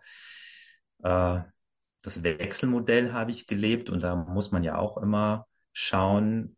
[1.03, 1.41] äh,
[2.03, 6.57] das Wechselmodell habe ich gelebt und da muss man ja auch immer schauen,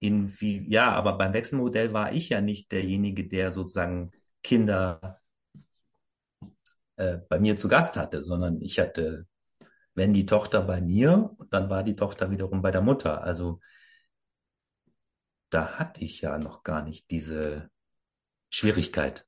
[0.00, 5.20] in wie, ja, aber beim Wechselmodell war ich ja nicht derjenige, der sozusagen Kinder
[6.96, 9.26] äh, bei mir zu Gast hatte, sondern ich hatte,
[9.94, 13.22] wenn die Tochter bei mir, dann war die Tochter wiederum bei der Mutter.
[13.22, 13.60] Also
[15.50, 17.70] da hatte ich ja noch gar nicht diese
[18.50, 19.26] Schwierigkeit.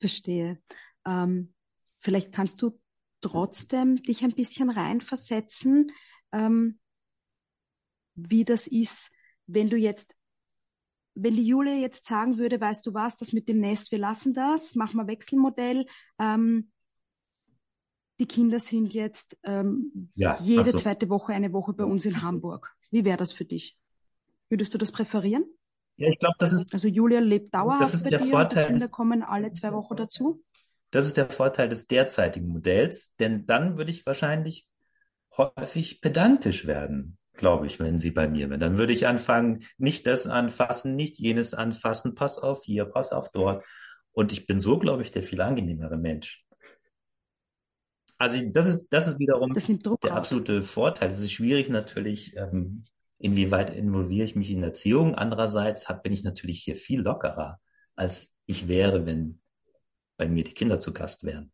[0.00, 0.60] Verstehe.
[1.04, 1.54] Ähm,
[2.08, 2.80] vielleicht kannst du
[3.20, 5.92] trotzdem dich ein bisschen reinversetzen,
[6.32, 6.78] ähm,
[8.14, 9.10] wie das ist,
[9.46, 10.16] wenn du jetzt,
[11.14, 14.32] wenn die Julia jetzt sagen würde, weißt du was, das mit dem Nest, wir lassen
[14.32, 15.84] das, machen wir Wechselmodell.
[16.18, 16.70] Ähm,
[18.18, 20.78] die Kinder sind jetzt ähm, ja, jede so.
[20.78, 22.74] zweite Woche eine Woche bei uns in Hamburg.
[22.90, 23.76] Wie wäre das für dich?
[24.48, 25.44] Würdest du das präferieren?
[25.98, 26.72] Ja, ich glaube, das ist.
[26.72, 29.74] Also Julia lebt dauerhaft das ist bei der dir Vorteil, die Kinder kommen alle zwei
[29.74, 30.42] Wochen dazu.
[30.90, 34.68] Das ist der Vorteil des derzeitigen Modells, denn dann würde ich wahrscheinlich
[35.36, 38.60] häufig pedantisch werden, glaube ich, wenn sie bei mir wären.
[38.60, 43.30] Dann würde ich anfangen, nicht das anfassen, nicht jenes anfassen, pass auf hier, pass auf
[43.32, 43.64] dort.
[44.12, 46.44] Und ich bin so, glaube ich, der viel angenehmere Mensch.
[48.16, 49.68] Also das ist, das ist wiederum das
[50.02, 51.10] der absolute Vorteil.
[51.10, 52.84] Es ist schwierig natürlich, ähm,
[53.18, 55.14] inwieweit involviere ich mich in Erziehung.
[55.14, 57.60] Andererseits hab, bin ich natürlich hier viel lockerer,
[57.94, 59.40] als ich wäre, wenn
[60.18, 61.50] bei mir die Kinder zu Gast wären.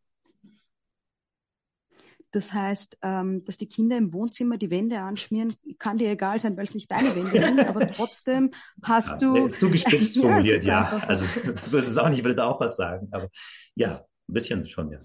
[2.33, 6.57] Das heißt, ähm, dass die Kinder im Wohnzimmer die Wände anschmieren, kann dir egal sein,
[6.57, 8.51] weil es nicht deine Wände sind, aber trotzdem
[8.83, 9.49] hast ja, du.
[9.51, 10.83] Zugespitzt formuliert, ja.
[10.83, 10.99] ja.
[11.07, 13.29] Also so ist es auch nicht, ich würde da auch was sagen, aber
[13.77, 13.99] ja,
[14.29, 15.01] ein bisschen schon, ja.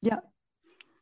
[0.00, 0.22] Ja,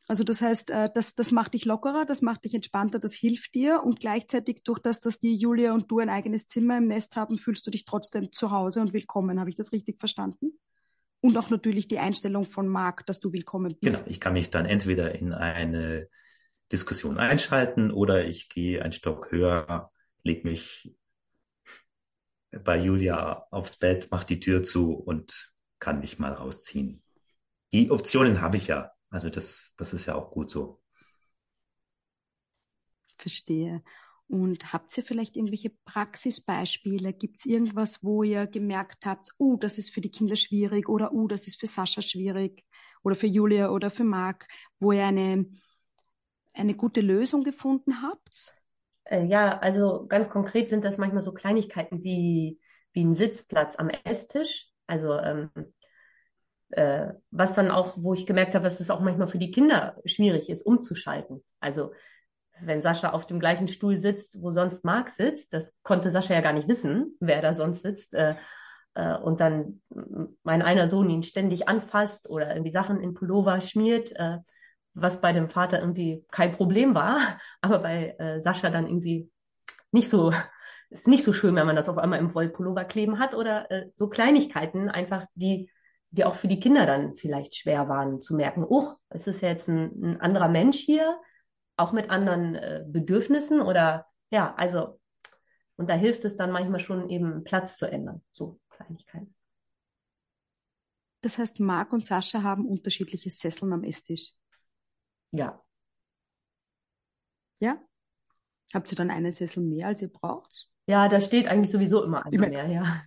[0.09, 3.55] also das heißt, äh, das, das macht dich lockerer, das macht dich entspannter, das hilft
[3.55, 7.15] dir und gleichzeitig durch das, dass die Julia und du ein eigenes Zimmer im Nest
[7.15, 9.39] haben, fühlst du dich trotzdem zu Hause und willkommen.
[9.39, 10.59] Habe ich das richtig verstanden?
[11.27, 13.97] Und auch natürlich die Einstellung von Marc, dass du willkommen bist.
[13.97, 16.09] Genau, ich kann mich dann entweder in eine
[16.71, 19.91] Diskussion einschalten oder ich gehe einen Stock höher,
[20.23, 20.97] leg mich
[22.51, 27.03] bei Julia aufs Bett, mach die Tür zu und kann mich mal rausziehen.
[27.73, 28.93] Die Optionen habe ich ja.
[29.11, 30.81] Also das, das ist ja auch gut so.
[33.19, 33.83] Verstehe.
[34.29, 37.12] Und habt ihr vielleicht irgendwelche Praxisbeispiele?
[37.12, 41.12] Gibt es irgendwas, wo ihr gemerkt habt, oh, das ist für die Kinder schwierig oder
[41.12, 42.65] oh, das ist für Sascha schwierig
[43.05, 44.49] oder für Julia oder für Marc,
[44.81, 45.47] wo ihr eine,
[46.55, 48.55] eine gute Lösung gefunden habt?
[49.05, 52.59] Äh, ja, also ganz konkret sind das manchmal so Kleinigkeiten wie,
[52.93, 54.69] wie ein Sitzplatz am Esstisch.
[54.89, 55.51] Also ähm,
[56.71, 60.01] äh, was dann auch, wo ich gemerkt habe, dass es auch manchmal für die Kinder
[60.05, 61.45] schwierig ist, umzuschalten.
[61.61, 61.93] Also
[62.61, 66.40] wenn Sascha auf dem gleichen Stuhl sitzt, wo sonst Marc sitzt, das konnte Sascha ja
[66.40, 68.35] gar nicht wissen, wer da sonst sitzt, äh,
[68.95, 69.83] äh, und dann
[70.42, 74.38] mein einer Sohn ihn ständig anfasst oder irgendwie Sachen in Pullover schmiert, äh,
[74.95, 77.19] was bei dem Vater irgendwie kein Problem war,
[77.61, 79.31] aber bei äh, Sascha dann irgendwie
[79.92, 80.33] nicht so
[80.88, 83.88] ist nicht so schön, wenn man das auf einmal im Wollpullover kleben hat oder äh,
[83.90, 85.69] so Kleinigkeiten einfach, die
[86.11, 89.69] die auch für die Kinder dann vielleicht schwer waren zu merken, oh, es ist jetzt
[89.69, 91.19] ein, ein anderer Mensch hier,
[91.77, 94.99] auch mit anderen äh, Bedürfnissen oder ja, also
[95.77, 99.35] und da hilft es dann manchmal schon eben Platz zu ändern, so Kleinigkeiten.
[101.21, 104.33] Das heißt, Marc und Sascha haben unterschiedliche Sesseln am Esstisch.
[105.33, 105.62] Ja.
[107.61, 107.83] Ja?
[108.73, 110.69] Habt ihr dann einen Sessel mehr, als ihr braucht?
[110.87, 113.03] Ja, da steht eigentlich sowieso immer einer mehr, ja.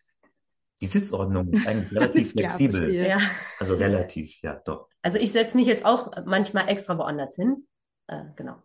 [0.82, 2.94] Die Sitzordnung ist eigentlich relativ flexibel.
[2.94, 3.20] Ja.
[3.58, 4.90] Also relativ, ja, doch.
[5.02, 7.68] Also ich setze mich jetzt auch manchmal extra woanders hin.
[8.10, 8.62] Äh, genau.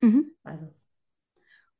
[0.00, 0.32] Mhm.
[0.42, 0.74] Also.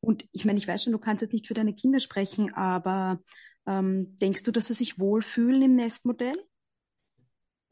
[0.01, 3.21] Und ich meine, ich weiß schon, du kannst jetzt nicht für deine Kinder sprechen, aber
[3.67, 6.37] ähm, denkst du, dass sie sich wohlfühlen im Nestmodell?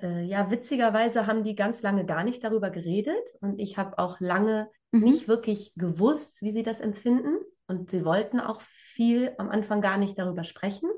[0.01, 4.19] Äh, ja, witzigerweise haben die ganz lange gar nicht darüber geredet und ich habe auch
[4.21, 5.03] lange mhm.
[5.03, 7.39] nicht wirklich gewusst, wie sie das empfinden.
[7.67, 10.91] Und sie wollten auch viel am Anfang gar nicht darüber sprechen.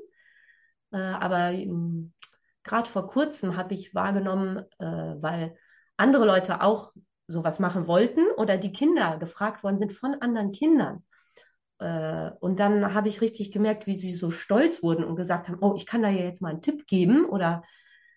[0.91, 2.13] Äh, aber ähm,
[2.63, 5.57] gerade vor kurzem habe ich wahrgenommen, äh, weil
[5.95, 6.91] andere Leute auch
[7.27, 11.03] sowas machen wollten oder die Kinder gefragt worden sind von anderen Kindern.
[11.79, 15.57] Äh, und dann habe ich richtig gemerkt, wie sie so stolz wurden und gesagt haben,
[15.61, 17.63] oh, ich kann da ja jetzt mal einen Tipp geben oder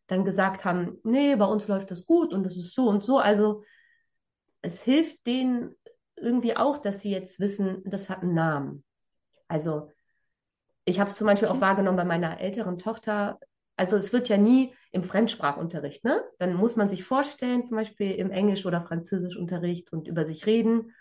[0.06, 3.18] dann gesagt haben, nee, bei uns läuft das gut und es ist so und so.
[3.18, 3.62] Also
[4.62, 5.74] es hilft denen
[6.16, 8.84] irgendwie auch, dass sie jetzt wissen, das hat einen Namen.
[9.48, 9.90] Also
[10.84, 13.38] ich habe es zum Beispiel auch wahrgenommen bei meiner älteren Tochter.
[13.76, 16.22] Also es wird ja nie im Fremdsprachunterricht, ne?
[16.38, 20.92] Dann muss man sich vorstellen, zum Beispiel im Englisch- oder Französischunterricht und über sich reden.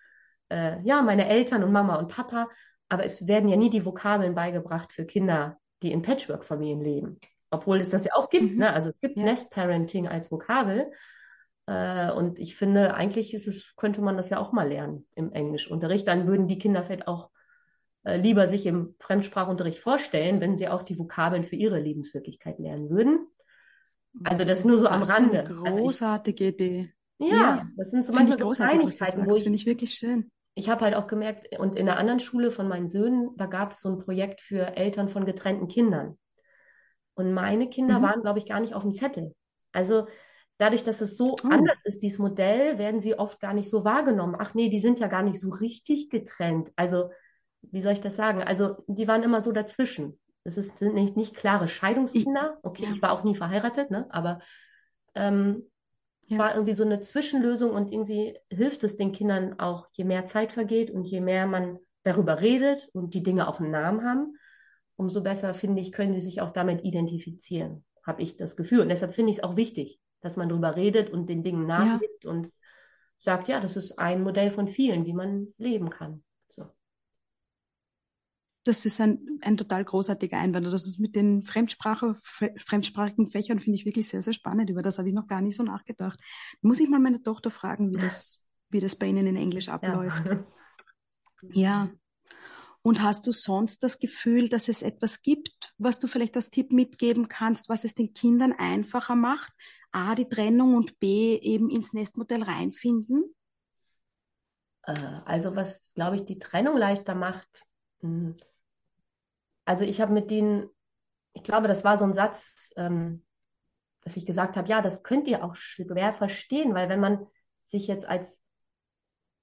[0.50, 2.50] Äh, ja, meine Eltern und Mama und Papa.
[2.90, 7.20] Aber es werden ja nie die Vokabeln beigebracht für Kinder, die in Patchwork-Familien leben.
[7.50, 8.60] Obwohl es das ja auch gibt, mhm.
[8.60, 8.74] ne?
[8.74, 9.24] Also es gibt ja.
[9.24, 10.92] Nest-Parenting als Vokabel.
[11.66, 15.32] Äh, und ich finde, eigentlich ist es, könnte man das ja auch mal lernen im
[15.32, 16.08] Englischunterricht.
[16.08, 17.30] Dann würden die Kinder vielleicht auch
[18.04, 22.90] äh, lieber sich im Fremdsprachunterricht vorstellen, wenn sie auch die Vokabeln für ihre Lebenswirklichkeit lernen
[22.90, 23.28] würden.
[24.24, 25.40] Also das nur so am das Rande.
[25.46, 26.94] Eine großartige also ich, Idee.
[27.20, 30.32] Ja, ja, das sind so manchmal so Kleinigkeiten, wo ich, finde ich wirklich schön.
[30.56, 33.72] ich habe halt auch gemerkt, und in der anderen Schule von meinen Söhnen, da gab
[33.72, 36.18] es so ein Projekt für Eltern von getrennten Kindern.
[37.16, 38.04] Und meine Kinder mhm.
[38.04, 39.36] waren, glaube ich, gar nicht auf dem Zettel.
[39.72, 40.08] Also
[40.58, 41.50] dadurch, dass es so oh.
[41.50, 44.36] anders ist, dieses Modell, werden sie oft gar nicht so wahrgenommen.
[44.38, 46.72] Ach nee, die sind ja gar nicht so richtig getrennt.
[46.76, 47.10] Also,
[47.62, 48.44] wie soll ich das sagen?
[48.44, 50.20] Also, die waren immer so dazwischen.
[50.48, 52.58] Das ist, sind nicht, nicht klare Scheidungskinder.
[52.64, 52.92] Okay, ja.
[52.92, 54.08] ich war auch nie verheiratet, ne?
[54.12, 54.40] Aber
[55.14, 55.66] ähm,
[56.28, 56.36] ja.
[56.36, 60.24] Es war irgendwie so eine Zwischenlösung und irgendwie hilft es den Kindern auch, je mehr
[60.24, 64.38] Zeit vergeht und je mehr man darüber redet und die Dinge auch einen Namen haben,
[64.96, 68.80] umso besser, finde ich, können die sich auch damit identifizieren, habe ich das Gefühl.
[68.80, 71.92] Und deshalb finde ich es auch wichtig, dass man darüber redet und den Dingen Namen
[71.92, 71.98] ja.
[71.98, 72.54] gibt und
[73.18, 76.24] sagt, ja, das ist ein Modell von vielen, wie man leben kann
[78.68, 80.68] das ist ein, ein total großartiger Einwand.
[80.68, 84.70] Das ist mit den Fremdsprache, fremdsprachigen Fächern finde ich wirklich sehr, sehr spannend.
[84.70, 86.20] Über das habe ich noch gar nicht so nachgedacht.
[86.62, 90.28] Muss ich mal meine Tochter fragen, wie das, wie das bei Ihnen in Englisch abläuft.
[90.28, 90.46] Ja.
[91.52, 91.90] ja.
[92.82, 96.72] Und hast du sonst das Gefühl, dass es etwas gibt, was du vielleicht als Tipp
[96.72, 99.52] mitgeben kannst, was es den Kindern einfacher macht?
[99.92, 103.36] A, die Trennung und B, eben ins Nestmodell reinfinden?
[104.84, 104.94] Äh,
[105.26, 107.66] also was, glaube ich, die Trennung leichter macht,
[108.00, 108.36] hm,
[109.68, 110.68] also ich habe mit denen,
[111.34, 113.24] ich glaube, das war so ein Satz, ähm,
[114.02, 117.28] dass ich gesagt habe, ja, das könnt ihr auch schwer verstehen, weil wenn man
[117.66, 118.40] sich jetzt als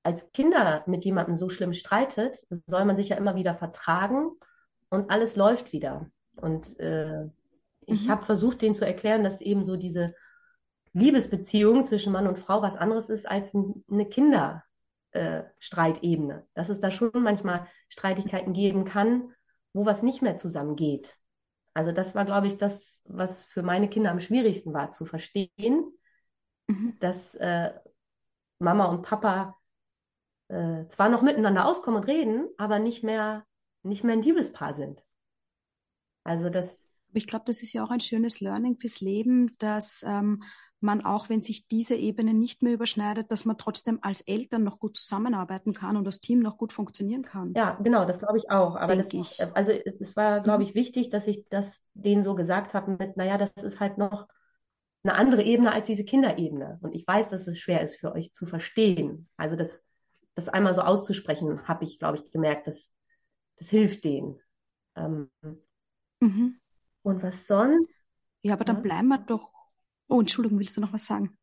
[0.05, 4.33] als Kinder mit jemandem so schlimm streitet, soll man sich ja immer wieder vertragen
[4.91, 6.11] und alles läuft wieder.
[6.37, 7.25] Und äh,
[7.87, 8.11] ich mhm.
[8.11, 10.15] habe versucht, denen zu erklären, dass eben so diese
[10.93, 16.35] Liebesbeziehung zwischen Mann und Frau was anderes ist als eine Kinderstreitebene.
[16.35, 19.33] Äh, dass es da schon manchmal Streitigkeiten geben kann,
[19.75, 21.19] wo was nicht mehr zusammengeht.
[21.75, 25.93] Also das war, glaube ich, das, was für meine Kinder am schwierigsten war zu verstehen,
[26.69, 26.97] mhm.
[27.01, 27.73] dass äh,
[28.61, 29.59] Mama und Papa
[30.49, 33.45] äh, zwar noch miteinander auskommen und reden, aber nicht mehr,
[33.83, 35.05] nicht mehr ein Liebespaar sind.
[36.23, 36.89] Also das.
[37.13, 40.43] Ich glaube, das ist ja auch ein schönes Learning fürs Leben, dass ähm,
[40.85, 44.79] man auch, wenn sich diese Ebene nicht mehr überschneidet, dass man trotzdem als Eltern noch
[44.79, 47.53] gut zusammenarbeiten kann und das Team noch gut funktionieren kann.
[47.55, 48.77] Ja, genau, das glaube ich auch.
[48.77, 49.43] Aber das, ich.
[49.55, 50.69] also es war, glaube mhm.
[50.69, 54.29] ich, wichtig, dass ich das denen so gesagt habe mit, naja, das ist halt noch
[55.03, 56.79] eine andere Ebene als diese Kinderebene.
[56.83, 59.29] Und ich weiß, dass es schwer ist für euch zu verstehen.
[59.37, 59.87] Also das,
[60.35, 62.95] das einmal so auszusprechen, habe ich, glaube ich, gemerkt, dass
[63.57, 64.41] das hilft denen.
[64.97, 65.31] Ähm,
[66.21, 66.61] mhm.
[67.03, 68.03] Und was sonst?
[68.43, 68.83] Ja, aber dann ja.
[68.83, 69.54] bleiben wir doch
[70.15, 71.37] Oh, Entschuldigung, willst du noch was sagen?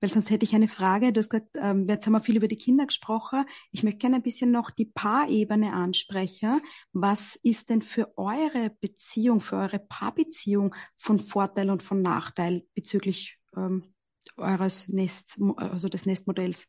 [0.00, 1.12] Weil sonst hätte ich eine Frage.
[1.12, 3.44] Du hast gesagt, ähm, jetzt haben wir viel über die Kinder gesprochen.
[3.72, 6.62] Ich möchte gerne ein bisschen noch die Paarebene ansprechen.
[6.92, 13.36] Was ist denn für eure Beziehung, für eure Paarbeziehung von Vorteil und von Nachteil bezüglich
[13.56, 13.92] ähm,
[14.36, 16.68] eures Nest, also des Nestmodells?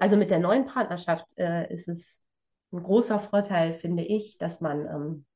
[0.00, 2.24] Also mit der neuen Partnerschaft äh, ist es
[2.72, 5.26] ein großer Vorteil, finde ich, dass man ähm,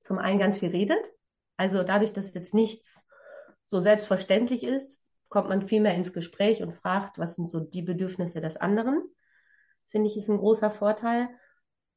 [0.00, 1.06] zum einen ganz viel redet
[1.56, 3.06] also dadurch, dass jetzt nichts
[3.66, 7.82] so selbstverständlich ist, kommt man viel mehr ins Gespräch und fragt, was sind so die
[7.82, 9.02] Bedürfnisse des anderen.
[9.86, 11.28] Finde ich, ist ein großer Vorteil.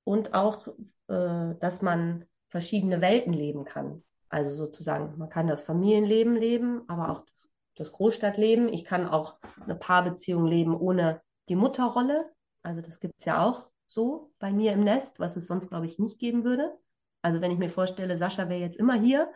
[0.04, 0.68] Und auch,
[1.08, 4.04] äh, dass man verschiedene Welten leben kann.
[4.30, 8.70] Also sozusagen, man kann das Familienleben leben, aber auch das, das Großstadtleben.
[8.70, 12.32] Ich kann auch eine Paarbeziehung leben ohne die Mutterrolle.
[12.64, 15.86] Also das gibt es ja auch so bei mir im Nest, was es sonst, glaube
[15.86, 16.76] ich, nicht geben würde.
[17.22, 19.32] Also wenn ich mir vorstelle, Sascha wäre jetzt immer hier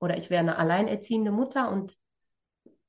[0.00, 1.96] oder ich wäre eine alleinerziehende Mutter und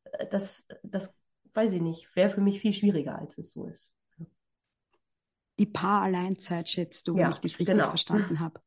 [0.04, 1.14] äh, das, das
[1.54, 3.94] weiß ich nicht, wäre für mich viel schwieriger, als es so ist.
[5.60, 7.90] Die Paar-Alleinzeit schätzt du, ja, wenn ich dich richtig genau.
[7.90, 8.60] verstanden habe.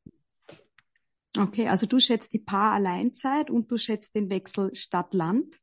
[1.36, 5.58] Okay, also du schätzt die Paar-Alleinzeit und du schätzt den Wechsel Stadt-Land.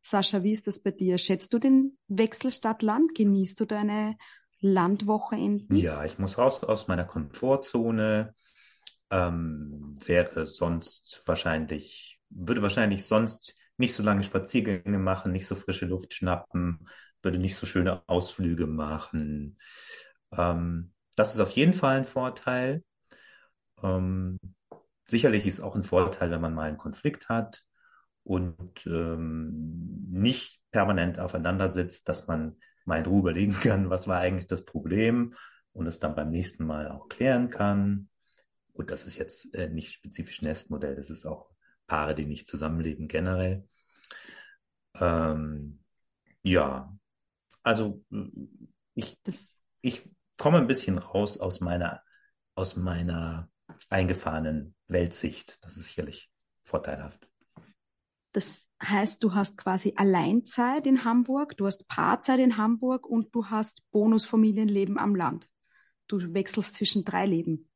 [0.00, 1.18] Sascha, wie ist das bei dir?
[1.18, 3.16] Schätzt du den Wechsel Stadt-Land?
[3.16, 4.16] Genießt du deine
[4.60, 5.76] Landwochenenden?
[5.76, 8.34] Ja, ich muss raus aus meiner Komfortzone.
[9.10, 15.86] Ähm, wäre sonst wahrscheinlich würde wahrscheinlich sonst nicht so lange Spaziergänge machen, nicht so frische
[15.86, 16.88] Luft schnappen,
[17.22, 19.58] würde nicht so schöne Ausflüge machen.
[20.32, 22.84] Ähm, das ist auf jeden Fall ein Vorteil.
[23.82, 24.38] Ähm,
[25.08, 27.62] sicherlich ist auch ein Vorteil, wenn man mal einen Konflikt hat
[28.22, 34.20] und ähm, nicht permanent aufeinander sitzt, dass man mal in Ruhe überlegen kann, was war
[34.20, 35.34] eigentlich das Problem
[35.72, 38.08] und es dann beim nächsten Mal auch klären kann.
[38.72, 41.50] Und das ist jetzt äh, nicht spezifisch Nestmodell, das ist auch
[41.86, 43.68] Paare, die nicht zusammenleben, generell.
[44.94, 45.80] Ähm,
[46.42, 46.96] ja,
[47.62, 48.04] also
[48.94, 49.18] ich,
[49.80, 52.02] ich komme ein bisschen raus aus meiner,
[52.54, 53.50] aus meiner
[53.90, 55.58] eingefahrenen Weltsicht.
[55.64, 56.30] Das ist sicherlich
[56.62, 57.28] vorteilhaft.
[58.32, 63.46] Das heißt, du hast quasi Alleinzeit in Hamburg, du hast Paarzeit in Hamburg und du
[63.46, 65.48] hast Bonusfamilienleben am Land.
[66.06, 67.70] Du wechselst zwischen drei Leben.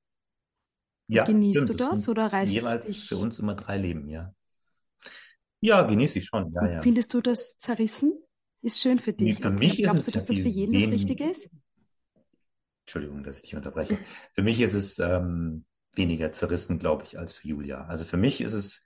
[1.11, 1.68] Ja, Genießt stimmt.
[1.68, 3.08] du Das das oder reißt es jeweils dich?
[3.08, 4.34] für uns immer drei Leben, ja.
[5.61, 6.82] Ja, genieße ich schon, ja, ja.
[6.82, 8.12] Findest du das zerrissen?
[8.62, 9.40] Ist schön für Nee, dich.
[9.40, 11.48] für mich ist Glaubst es du, ja dass das für jeden das Richtige ist?
[12.86, 13.98] Entschuldigung, dass ich dich unterbreche.
[14.34, 17.84] Für mich ist es ähm, weniger zerrissen, glaube ich, als für Julia.
[17.86, 18.84] Also für mich ist es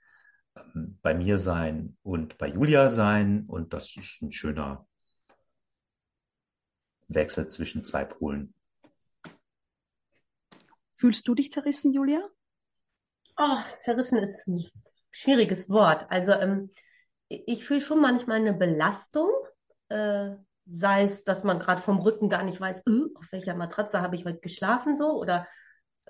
[0.55, 4.87] ähm, bei mir sein und bei Julia sein und das ist ein schöner
[7.07, 8.53] Wechsel zwischen zwei Polen.
[11.05, 12.19] Fühlst du dich zerrissen, Julia?
[13.37, 14.65] Oh, zerrissen ist ein
[15.11, 16.07] schwieriges Wort.
[16.09, 16.71] Also ähm,
[17.27, 19.29] ich fühle schon manchmal eine Belastung,
[19.89, 20.31] äh,
[20.65, 24.15] sei es, dass man gerade vom Rücken gar nicht weiß, äh, auf welcher Matratze habe
[24.15, 25.45] ich heute geschlafen so oder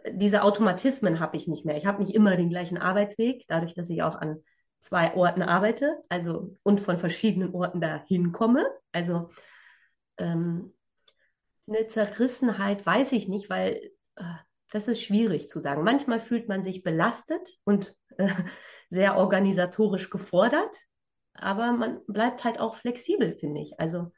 [0.09, 1.75] diese Automatismen habe ich nicht mehr.
[1.75, 4.37] Ich habe nicht immer den gleichen Arbeitsweg, dadurch, dass ich auch an
[4.79, 8.65] zwei Orten arbeite, also und von verschiedenen Orten dahin komme.
[8.93, 9.27] Also
[10.15, 10.73] ähm,
[11.67, 14.23] eine Zerrissenheit weiß ich nicht, weil äh,
[14.75, 15.83] das ist schwierig zu sagen.
[15.83, 18.27] Manchmal fühlt man sich belastet und äh,
[18.89, 20.75] sehr organisatorisch gefordert,
[21.33, 23.79] aber man bleibt halt auch flexibel, finde ich.
[23.79, 24.11] Also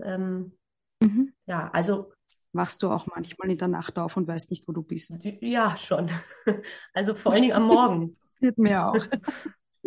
[0.00, 0.56] ähm,
[1.00, 1.32] Mhm.
[1.46, 2.12] ja, also
[2.52, 5.18] Wachst du auch manchmal in der Nacht auf und weißt nicht, wo du bist?
[5.40, 6.10] ja, schon.
[6.92, 8.16] Also vor allen Dingen am Morgen.
[8.32, 9.06] Passiert mir auch.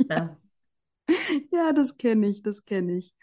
[0.09, 0.37] Ja.
[1.51, 3.13] Ja, das kenne ich, das kenne ich.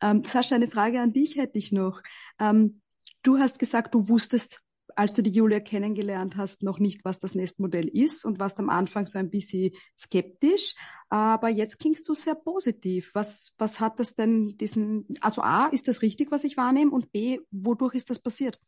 [0.00, 2.02] Ähm, Sascha, eine Frage an dich hätte ich noch.
[2.38, 2.80] Ähm,
[3.22, 4.62] du hast gesagt, du wusstest,
[4.96, 8.68] als du die Julia kennengelernt hast, noch nicht, was das Nestmodell ist und warst am
[8.68, 10.74] Anfang so ein bisschen skeptisch.
[11.08, 13.10] Aber jetzt klingst du sehr positiv.
[13.14, 16.90] Was, was hat das denn diesen, also A, ist das richtig, was ich wahrnehme?
[16.90, 18.60] Und B, wodurch ist das passiert?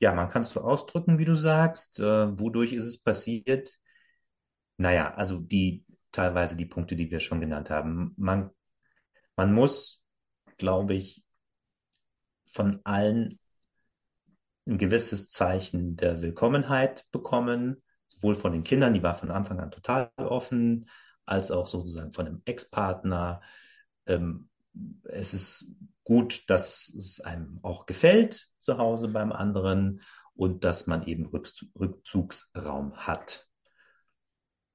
[0.00, 2.00] Ja, man kann es so ausdrücken, wie du sagst.
[2.00, 3.78] Äh, wodurch ist es passiert?
[4.76, 8.14] Naja, also die teilweise die Punkte, die wir schon genannt haben.
[8.16, 8.50] Man,
[9.36, 10.02] man muss,
[10.56, 11.24] glaube ich,
[12.46, 13.38] von allen
[14.66, 19.70] ein gewisses Zeichen der Willkommenheit bekommen, sowohl von den Kindern, die war von Anfang an
[19.70, 20.88] total offen,
[21.26, 23.40] als auch sozusagen von dem Ex-Partner.
[24.06, 24.48] Ähm,
[25.04, 25.66] es ist
[26.04, 30.00] gut, dass es einem auch gefällt zu Hause beim anderen
[30.34, 33.46] und dass man eben Rückzu Rückzugsraum hat.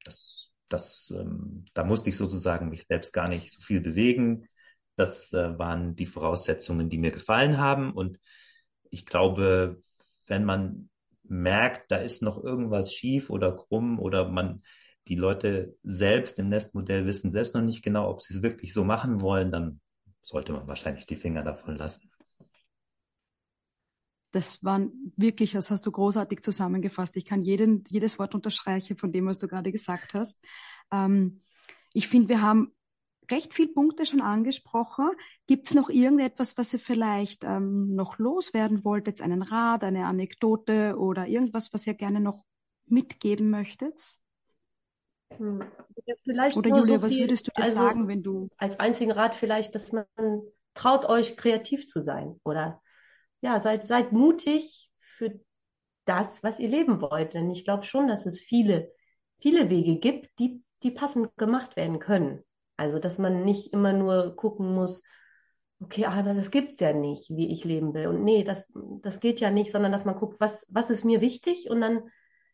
[0.03, 4.47] Das, das, ähm, da musste ich sozusagen mich selbst gar nicht so viel bewegen.
[4.95, 7.91] Das äh, waren die Voraussetzungen, die mir gefallen haben.
[7.91, 8.19] Und
[8.89, 9.81] ich glaube,
[10.27, 10.89] wenn man
[11.23, 14.63] merkt, da ist noch irgendwas schief oder krumm oder man
[15.07, 18.83] die Leute selbst im Nestmodell wissen selbst noch nicht genau, ob sie es wirklich so
[18.83, 19.81] machen wollen, dann
[20.21, 22.09] sollte man wahrscheinlich die Finger davon lassen.
[24.31, 27.17] Das waren wirklich, das hast du großartig zusammengefasst.
[27.17, 30.39] Ich kann jeden, jedes Wort unterstreichen von dem, was du gerade gesagt hast.
[30.91, 31.41] Ähm,
[31.93, 32.71] ich finde, wir haben
[33.31, 35.09] recht viele Punkte schon angesprochen.
[35.47, 39.07] Gibt es noch irgendetwas, was ihr vielleicht ähm, noch loswerden wollt?
[39.07, 42.45] Jetzt einen Rat, eine Anekdote oder irgendwas, was ihr gerne noch
[42.85, 44.17] mitgeben möchtet?
[45.37, 45.63] Hm.
[46.05, 46.15] Ja,
[46.55, 49.75] Oder Julia, so was würdest du dir also sagen, wenn du als einzigen Rat vielleicht,
[49.75, 50.05] dass man
[50.73, 52.81] traut euch kreativ zu sein oder
[53.41, 55.39] ja, seid, seid mutig für
[56.05, 57.33] das, was ihr leben wollt.
[57.33, 58.91] Denn ich glaube schon, dass es viele,
[59.37, 62.43] viele Wege gibt, die, die passend gemacht werden können.
[62.79, 65.03] Also, dass man nicht immer nur gucken muss,
[65.81, 68.07] okay, aber das gibt's ja nicht, wie ich leben will.
[68.07, 68.71] Und nee, das,
[69.01, 71.69] das geht ja nicht, sondern dass man guckt, was, was ist mir wichtig?
[71.69, 72.03] Und dann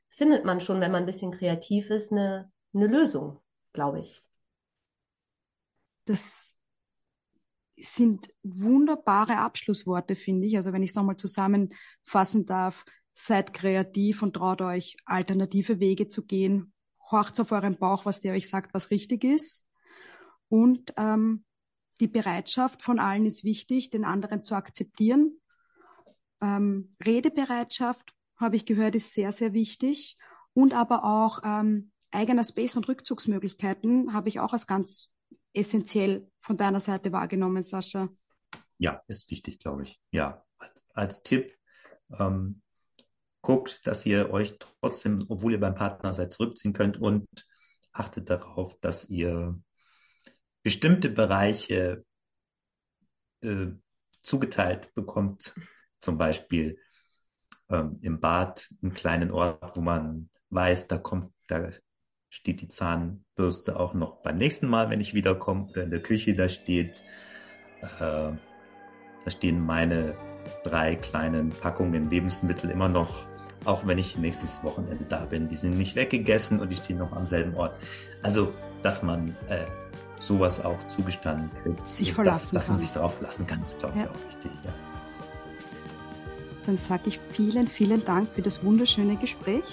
[0.09, 3.39] findet man schon, wenn man ein bisschen kreativ ist, eine, eine Lösung,
[3.71, 4.23] glaube ich.
[6.05, 6.57] Das
[7.77, 10.55] sind wunderbare Abschlussworte, finde ich.
[10.55, 16.25] Also wenn ich es nochmal zusammenfassen darf, seid kreativ und traut euch, alternative Wege zu
[16.25, 16.73] gehen.
[17.11, 19.64] Horcht auf euren Bauch, was der euch sagt, was richtig ist.
[20.49, 21.43] Und ähm,
[21.99, 25.39] die Bereitschaft von allen ist wichtig, den anderen zu akzeptieren.
[26.41, 30.17] Ähm, Redebereitschaft, habe ich gehört, ist sehr, sehr wichtig.
[30.53, 35.11] Und aber auch ähm, eigener Space und Rückzugsmöglichkeiten habe ich auch als ganz
[35.53, 38.09] essentiell von deiner Seite wahrgenommen, Sascha.
[38.77, 40.01] Ja, ist wichtig, glaube ich.
[40.11, 41.55] Ja, als, als Tipp,
[42.19, 42.61] ähm,
[43.41, 47.27] guckt, dass ihr euch trotzdem, obwohl ihr beim Partner seid, zurückziehen könnt und
[47.91, 49.57] achtet darauf, dass ihr
[50.65, 52.03] bestimmte Bereiche
[53.43, 53.67] äh,
[54.23, 55.53] zugeteilt bekommt.
[55.99, 56.79] Zum Beispiel
[57.69, 61.69] ähm, im Bad einen kleinen Ort, wo man weiß, da kommt, da
[62.29, 66.33] steht die Zahnbürste auch noch beim nächsten Mal, wenn ich wiederkomme, oder in der Küche
[66.33, 67.03] da steht,
[67.81, 68.39] äh, da
[69.27, 70.17] stehen meine
[70.63, 73.27] drei kleinen Packungen Lebensmittel immer noch,
[73.65, 75.47] auch wenn ich nächstes Wochenende da bin.
[75.47, 77.77] Die sind nicht weggegessen und die stehen noch am selben Ort.
[78.23, 78.51] Also,
[78.81, 79.65] dass man äh,
[80.25, 81.87] sowas auch zugestanden kriegt.
[81.87, 84.09] Sich verlassen dass, dass man sich darauf verlassen kann, ist, glaube ich, ja.
[84.09, 84.51] auch wichtig.
[84.63, 84.71] Ja.
[86.65, 89.63] Dann sage ich vielen, vielen Dank für das wunderschöne Gespräch.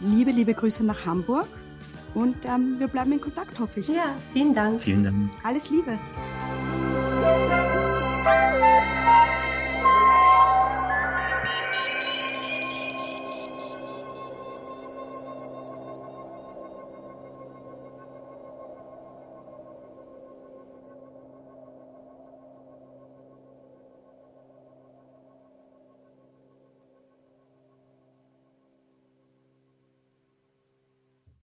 [0.00, 1.48] Liebe, liebe Grüße nach Hamburg
[2.14, 3.88] und ähm, wir bleiben in Kontakt, hoffe ich.
[3.88, 4.80] Ja, vielen Dank.
[4.80, 5.30] Vielen Dank.
[5.42, 5.98] Alles Liebe.